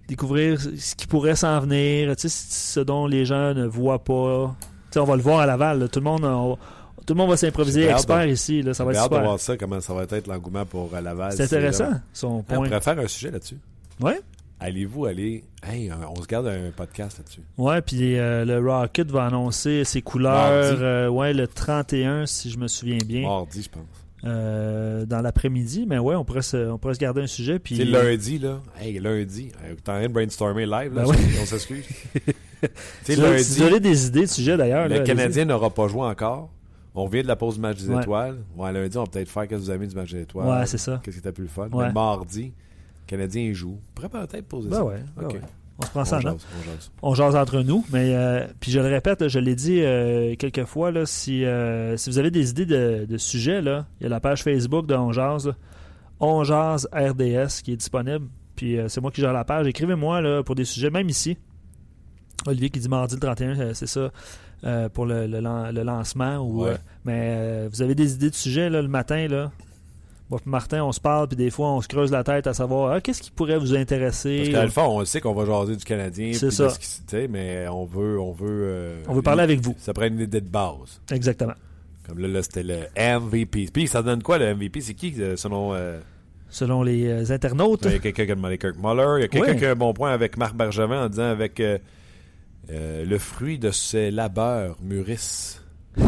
[0.09, 4.57] découvrir ce qui pourrait s'en venir, ce dont les gens ne voient pas.
[4.91, 5.79] sais, on va le voir à Laval.
[5.79, 5.89] Là.
[5.89, 6.25] Tout le monde...
[6.25, 6.59] On,
[7.07, 8.63] tout le monde va s'improviser expert ici.
[8.63, 9.19] Là, ça va être hâte super.
[9.19, 11.33] de voir ça, comment ça va être l'engouement pour Laval.
[11.33, 12.59] C'est intéressant, son point.
[12.59, 13.59] On pourrait faire un sujet là-dessus.
[14.01, 14.21] Ouais.
[14.63, 15.43] Allez-vous aller.
[15.67, 17.41] Hey, on se garde un podcast là-dessus.
[17.59, 22.59] Ouais, puis euh, le Rocket va annoncer ses couleurs euh, ouais, le 31, si je
[22.59, 23.23] me souviens bien.
[23.23, 23.83] Mardi, je pense.
[24.25, 27.59] Euh, dans l'après-midi, mais ouais, on pourrait se, on pourrait se garder un sujet.
[27.59, 27.75] Puis...
[27.75, 28.61] C'est lundi, là.
[28.81, 29.51] Hey, lundi.
[29.51, 31.03] T'es en train de brainstormer live, là.
[31.03, 31.17] Ben ouais.
[31.43, 31.85] On s'excuse.
[33.05, 33.59] tu lundi.
[33.59, 34.87] donné des idées de sujet d'ailleurs.
[34.87, 36.51] Le là, Canadien n'aura pas joué encore.
[36.95, 38.03] On revient de la pause du match des ouais.
[38.03, 38.39] étoiles.
[38.57, 40.49] Ouais, lundi, on va peut-être faire qu'est-ce que vous avez du match des étoiles.
[40.49, 41.01] Ouais, c'est ça.
[41.03, 41.69] Qu'est-ce qui était plus le fun?
[41.73, 41.87] Ouais.
[41.87, 43.79] Mais mardi, le Canadien joue.
[43.79, 44.85] On pourrait peut-être poser ben ça.
[44.85, 45.29] Ouais, ben.
[45.79, 46.91] On se prend ça on jase, on jase.
[47.01, 50.37] On jase entre nous, mais euh, puis je le répète, là, je l'ai dit euh,
[50.37, 54.05] quelques fois, là, si, euh, si vous avez des idées de, de sujets, là, il
[54.05, 55.55] y a la page Facebook de On Jase, là,
[56.21, 58.27] On Jase RDS qui est disponible.
[58.57, 59.67] Puis euh, c'est moi qui gère la page.
[59.67, 61.37] Écrivez-moi là, pour des sujets, même ici.
[62.47, 64.11] Olivier qui dit mardi le 31, euh, c'est ça,
[64.65, 66.37] euh, pour le, le, le lancement.
[66.39, 66.71] Ou, Ouais.
[66.71, 69.51] euh, mais euh, vous avez des idées de sujets là, le matin, là?
[70.31, 72.93] Moi Martin, on se parle, puis des fois, on se creuse la tête à savoir
[72.93, 74.39] ah, qu'est-ce qui pourrait vous intéresser?
[74.39, 76.33] Parce qu'à le fond, on sait qu'on va jaser du Canadien.
[76.33, 76.71] C'est ça.
[76.71, 78.19] ce mais on veut.
[78.19, 79.75] On veut, euh, On veut parler avec vous.
[79.79, 81.01] Ça prend une idée de base.
[81.11, 81.53] Exactement.
[82.09, 83.69] Comme là, là c'était le MVP.
[83.73, 85.75] Puis ça donne quoi le MVP C'est qui selon.
[85.75, 86.01] euh,
[86.49, 87.83] Selon les internautes?
[87.85, 89.15] Il y a quelqu'un qui a demandé Kirk Muller.
[89.19, 91.61] Il y a quelqu'un qui a un bon point avec Marc Bergevin en disant avec
[91.61, 91.77] euh,
[92.71, 95.63] euh, le fruit de ses labeurs mûrissent.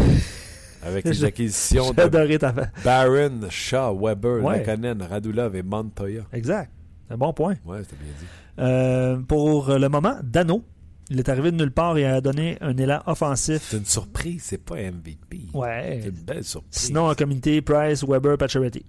[0.83, 2.53] avec les acquisitions de ta
[2.85, 4.65] Barron, Shaw, Weber, Ouais.
[5.09, 6.23] Radulov et Montoya.
[6.33, 6.71] Exact.
[7.11, 7.57] Un bon point.
[7.65, 8.27] Ouais, c'était bien dit.
[8.59, 10.63] Euh, pour le moment, Dano,
[11.11, 13.67] il est arrivé de nulle part et a donné un élan offensif.
[13.71, 15.49] C'est une surprise, c'est pas MVP.
[15.53, 16.01] Ouais.
[16.03, 16.71] C'est une belle surprise.
[16.71, 18.85] Sinon, en communauté, Price, Weber, Pacioretty.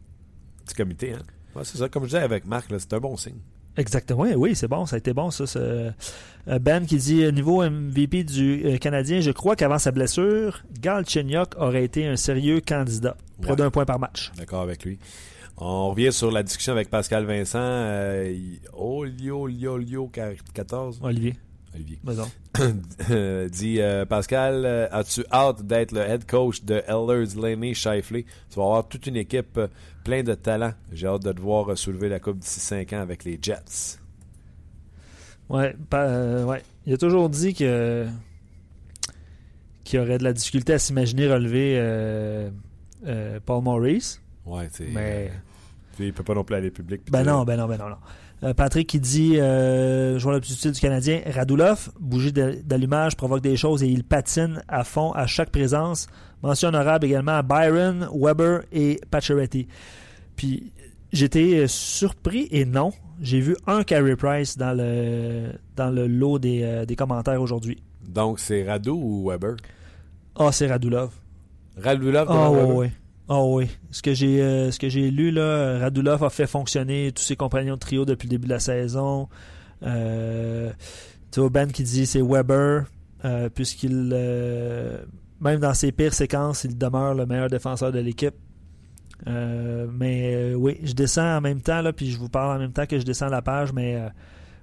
[0.66, 1.22] Petit comité, hein?
[1.56, 1.90] Ouais, c'est ça.
[1.90, 3.40] Comme je disais avec Marc, c'est un bon signe.
[3.78, 4.22] Exactement.
[4.22, 4.86] Oui, oui, c'est bon.
[4.86, 5.44] Ça a été bon, ça.
[5.60, 5.92] euh,
[6.62, 11.56] Ben qui dit euh, niveau MVP du euh, Canadien, je crois qu'avant sa blessure, Galchenyuk
[11.58, 13.18] aurait été un sérieux candidat.
[13.42, 13.56] Près Ouais.
[13.58, 14.32] d'un point par match.
[14.38, 14.98] D'accord avec lui.
[15.58, 17.60] On revient sur la discussion avec Pascal Vincent.
[17.62, 18.34] Euh,
[18.74, 20.10] Olio, Lio, Lio,
[20.54, 21.00] 14.
[21.02, 21.36] Olivier,
[21.74, 22.00] Olivier.
[23.52, 28.24] dit euh, Pascal, as-tu hâte d'être le head coach de Ehlers, Laney, Shifley?
[28.50, 29.60] Tu vas avoir toute une équipe
[30.06, 30.72] plein de talent.
[30.94, 34.00] J'ai hâte de te voir soulever la coupe d'ici 5 ans avec les Jets.
[35.50, 36.64] Ouais, euh, ouais.
[36.86, 38.08] Il a toujours dit que
[39.84, 42.50] qu'il aurait de la difficulté à s'imaginer relever euh,
[43.06, 44.22] euh, Paul Maurice.
[44.46, 44.88] Ouais, c'est.
[44.88, 45.32] Mais
[46.00, 47.02] il peut pas non plus aller public.
[47.12, 47.98] ben non, ben non, ben non, non.
[48.46, 53.42] Euh, Patrick qui dit euh, joueur le plus utile du Canadien, Radulov, bougie d'allumage provoque
[53.42, 56.08] des choses et il patine à fond à chaque présence.
[56.44, 59.68] Mention honorable également à Byron, Weber et Pacioretty.
[60.36, 60.72] Puis
[61.12, 62.92] j'étais surpris et non.
[63.20, 67.82] J'ai vu un Carey Price dans le, dans le lot des, euh, des commentaires aujourd'hui.
[68.08, 69.56] Donc, c'est Radu ou Weber?
[70.36, 71.12] Ah, c'est Radulov.
[71.82, 72.92] Radulov Ah Weber?
[73.28, 73.70] Ah oui.
[73.90, 77.36] Ce que j'ai euh, ce que j'ai lu là, Radulov a fait fonctionner tous ses
[77.36, 79.28] compagnons de trio depuis le début de la saison.
[79.84, 80.72] Euh,
[81.32, 82.86] tu Ben qui dit c'est Weber
[83.24, 85.00] euh, puisqu'il euh,
[85.42, 88.36] même dans ses pires séquences, il demeure le meilleur défenseur de l'équipe.
[89.26, 92.86] Mais oui, je descends en même temps là, puis je vous parle en même temps
[92.86, 94.00] que je descends la page, mais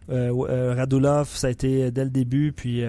[0.09, 2.85] Radulov, ça a été dès le début, puis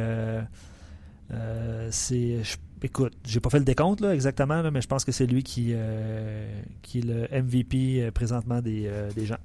[1.89, 2.41] c'est
[2.85, 5.71] Écoute, j'ai pas fait le décompte là, exactement, mais je pense que c'est lui qui,
[5.71, 6.45] euh,
[6.81, 9.37] qui est le MVP euh, présentement des, euh, des gens.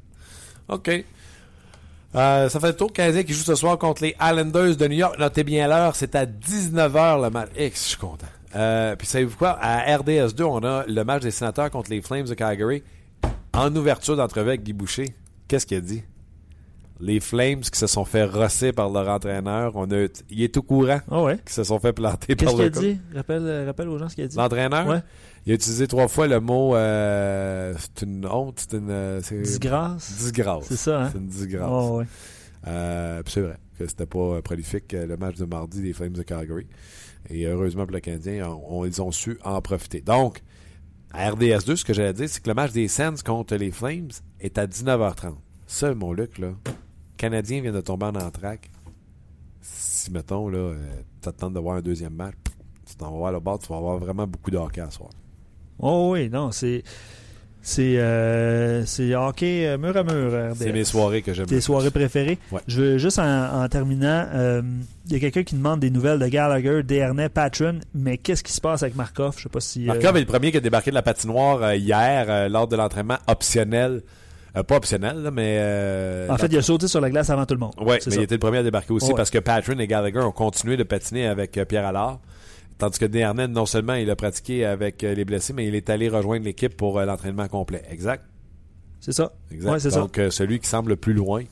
[0.68, 0.90] OK.
[2.12, 2.92] Ça fait le tour.
[2.92, 5.16] Canadien qui joue ce soir contre les Islanders de New York.
[5.20, 7.50] Notez bien l'heure, c'est à 19h le match.
[7.56, 8.26] X, je suis content.
[8.98, 9.50] Puis savez-vous quoi?
[9.60, 12.82] À RDS2, on a le match des sénateurs contre les Flames de Calgary.
[13.52, 15.14] En ouverture d'entrevue avec Guy Boucher,
[15.46, 16.02] qu'est-ce qu'il a dit?
[17.00, 19.72] Les Flames qui se sont fait rosser par leur entraîneur.
[19.76, 21.38] On a, il est au courant ouais.
[21.46, 22.82] qui se sont fait planter Qu'est-ce par qu'il a le coach.
[22.82, 22.98] dit?
[23.14, 24.36] Rappelle, euh, rappelle aux gens ce qu'il a dit.
[24.36, 25.00] L'entraîneur, Ouais.
[25.46, 29.40] il a utilisé trois fois le mot euh, c'est une honte, c'est une euh, c'est-
[29.42, 30.12] Disgrâce.
[30.18, 30.64] disgrâce.
[30.66, 31.10] C'est ça, hein?
[31.12, 31.90] C'est une disgrâce.
[31.90, 32.04] Ouais.
[32.66, 36.22] Euh, puis c'est vrai que c'était pas prolifique le match de mardi des Flames de
[36.24, 36.66] Calgary.
[37.30, 40.00] Et heureusement pour le Canadien, on- on- ils ont su en profiter.
[40.00, 40.42] Donc,
[41.12, 44.08] à RDS2, ce que j'allais dire, c'est que le match des Sens contre les Flames
[44.40, 45.36] est à 19h30.
[45.66, 46.72] Ça, mon Luc, là, le
[47.18, 48.70] Canadien vient de tomber en entraque.
[49.60, 50.76] Si, mettons, là, euh,
[51.20, 52.34] t'attends de voir un deuxième match,
[52.86, 55.10] tu t'en vas voir le bord, tu vas avoir vraiment beaucoup de hockey à soir.
[55.80, 56.82] Oh oui, non, c'est.
[57.60, 60.54] C'est euh, c'est hockey euh, mur à mur.
[60.56, 61.46] C'est mes soirées que j'aime.
[61.46, 62.38] Tes soirées préférées.
[62.52, 62.60] Ouais.
[62.66, 64.62] Je veux juste en, en terminant, euh,
[65.06, 68.52] il y a quelqu'un qui demande des nouvelles de Gallagher, Dernay, Patron, mais qu'est-ce qui
[68.52, 69.34] se passe avec Markov?
[69.36, 69.82] Je sais pas si.
[69.82, 73.18] euh, Markov est le premier qui a débarqué de la patinoire hier lors de l'entraînement
[73.26, 74.02] optionnel.
[74.56, 75.58] Euh, pas optionnel, là, mais.
[75.60, 77.74] euh, en fait, il a sauté sur la glace avant tout le monde.
[77.80, 79.14] Oui, mais il était le premier à débarquer aussi Ouais.
[79.14, 82.18] parce que Patron et Gallagher ont continué de patiner avec euh, Pierre Allard.
[82.78, 86.08] Tandis que Desharnais, non seulement il a pratiqué avec les blessés, mais il est allé
[86.08, 87.82] rejoindre l'équipe pour l'entraînement complet.
[87.90, 88.24] Exact.
[89.00, 89.32] C'est ça.
[89.50, 89.70] exact.
[89.72, 89.98] Ouais, c'est ça.
[90.00, 91.42] Donc, celui qui semble le plus loin,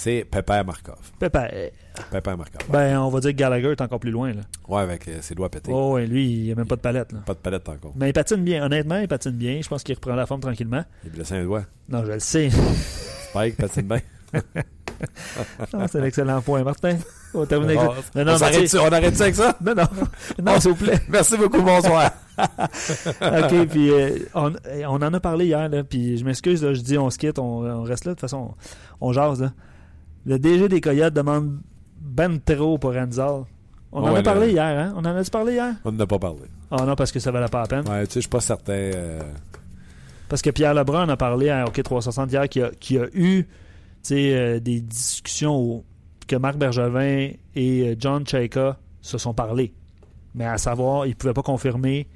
[0.00, 1.12] c'est Pepper Markov.
[1.18, 1.72] Pépé.
[2.10, 2.62] Pepper Markov.
[2.70, 4.32] Ben, on va dire que Gallagher est encore plus loin.
[4.32, 4.40] Là.
[4.66, 5.70] Ouais, avec euh, ses doigts pétés.
[5.74, 7.12] Oh, ouais, lui, il n'y a même pas de palette.
[7.12, 7.18] Là.
[7.26, 7.92] Pas de palette encore.
[7.96, 8.64] Mais il patine bien.
[8.64, 9.60] Honnêtement, il patine bien.
[9.62, 10.84] Je pense qu'il reprend la forme tranquillement.
[11.04, 11.64] Il est blessé un doigt.
[11.90, 12.48] Non, je le sais.
[13.28, 14.00] Spike patine bien.
[15.70, 16.96] C'est un excellent point, Martin.
[17.34, 17.94] On avec ça.
[18.14, 19.56] Non, non, arrête ça avec ça?
[19.64, 19.84] non, non,
[20.42, 21.00] non, s'il vous plaît.
[21.08, 22.10] Merci beaucoup, bonsoir.
[22.38, 24.52] OK, puis euh, on,
[24.88, 27.64] on en a parlé hier, là, puis je m'excuse, je dis on se quitte, on,
[27.64, 28.54] on reste là, de toute façon,
[29.00, 29.42] on, on jase.
[29.42, 29.52] Là.
[30.26, 31.60] Le DG des Coyotes demande
[32.00, 33.44] ben trop pour Renzal.
[33.92, 34.92] On en Ouais, a parlé le- hier, hein?
[34.96, 35.74] On en a-tu parlé hier?
[35.84, 36.42] On n'en a pas parlé.
[36.70, 37.88] Ah non, parce que ça valait pas la peine.
[37.88, 38.72] Ouais, tu sais, je suis pas certain.
[38.72, 39.20] euh,
[40.28, 43.06] Parce que Pierre Lebrun en a parlé à OK 360 hier, qui a, qui a
[43.14, 43.44] eu
[44.12, 45.84] euh, des discussions où,
[46.28, 49.72] que Marc Bergevin et euh, John Chaika se sont parlé.
[50.36, 52.06] Mais à savoir, il ne pouvait pas confirmer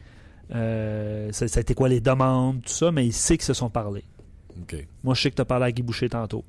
[0.55, 3.55] euh, ça, ça a été quoi les demandes, tout ça, mais il sait qu'ils se
[3.55, 4.05] sont parlé.
[5.03, 6.45] Moi, je sais que tu as parlé à Guy Boucher tantôt.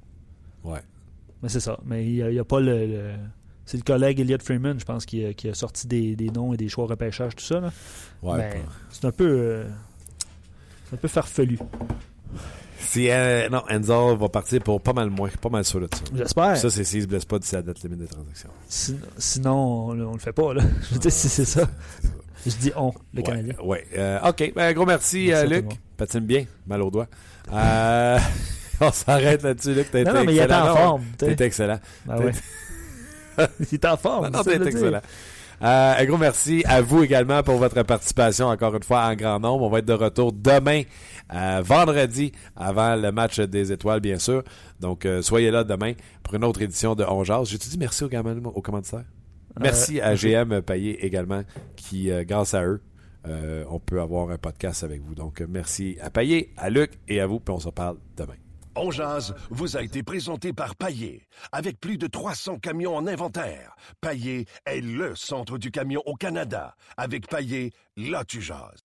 [0.64, 0.82] Ouais.
[1.44, 1.78] Mais c'est ça.
[1.86, 2.86] Mais il n'y a, pas le.
[2.88, 3.14] le-
[3.66, 6.54] C'est le collègue Elliot Freeman, je pense, qui a, qui a sorti des, des noms
[6.54, 7.60] et des choix repêchage, tout ça.
[7.60, 7.72] Là.
[8.24, 8.50] Ouais.
[8.50, 8.58] Pas-
[8.92, 9.28] c'est un peu.
[9.28, 9.66] euh,
[10.90, 11.58] c'est un peu farfelu.
[12.80, 16.02] Si, euh, non, Enzo va partir pour pas mal moins, pas mal sûr de ça.
[16.16, 16.56] J'espère.
[16.58, 18.50] Ça, c'est s'il se blesse pas d'ici la date limite des transactions.
[18.70, 20.62] Sin- Sinon, on, on le fait pas, là.
[20.90, 21.68] Je veux dire, si c'est ça.
[22.46, 23.56] Je dis on, le ouais, Canadien.
[23.64, 23.84] Ouais.
[23.98, 24.54] Euh, OK.
[24.56, 25.66] Ben, gros merci, Merci euh, Luc.
[25.98, 26.46] Patine bien.
[26.68, 27.08] Mal au doigt.
[28.82, 29.94] On s'arrête là-dessus, Luc.
[29.94, 30.72] Non, non, mais il est excellent.
[30.72, 31.04] en forme.
[31.18, 31.80] T'es excellent.
[32.08, 32.32] Ouais.
[33.60, 34.30] il est en forme.
[34.30, 35.02] Non, t'es excellent.
[35.62, 39.40] Euh, un gros merci à vous également pour votre participation, encore une fois, en grand
[39.40, 39.64] nombre.
[39.64, 40.84] On va être de retour demain,
[41.34, 44.44] euh, vendredi, avant le match des étoiles, bien sûr.
[44.80, 47.50] Donc, euh, soyez là demain pour une autre édition de On Jase.
[47.50, 49.06] J'ai-tu dit merci aux, aux commanditaires?
[49.60, 50.16] Merci à.
[50.16, 51.44] GM Payé également,
[51.78, 52.82] qui, grâce à eux,
[53.70, 55.16] on peut avoir un podcast avec vous.
[55.16, 58.36] Donc, merci à Payé, à Luc et à vous, puis on se parle demain.
[58.78, 58.90] On
[59.50, 61.28] vous a été présenté par Paillé.
[61.54, 66.76] Avec plus de 300 camions en inventaire, Paillé est le centre du camion au Canada.
[66.98, 68.84] Avec Paillé, là tu jases.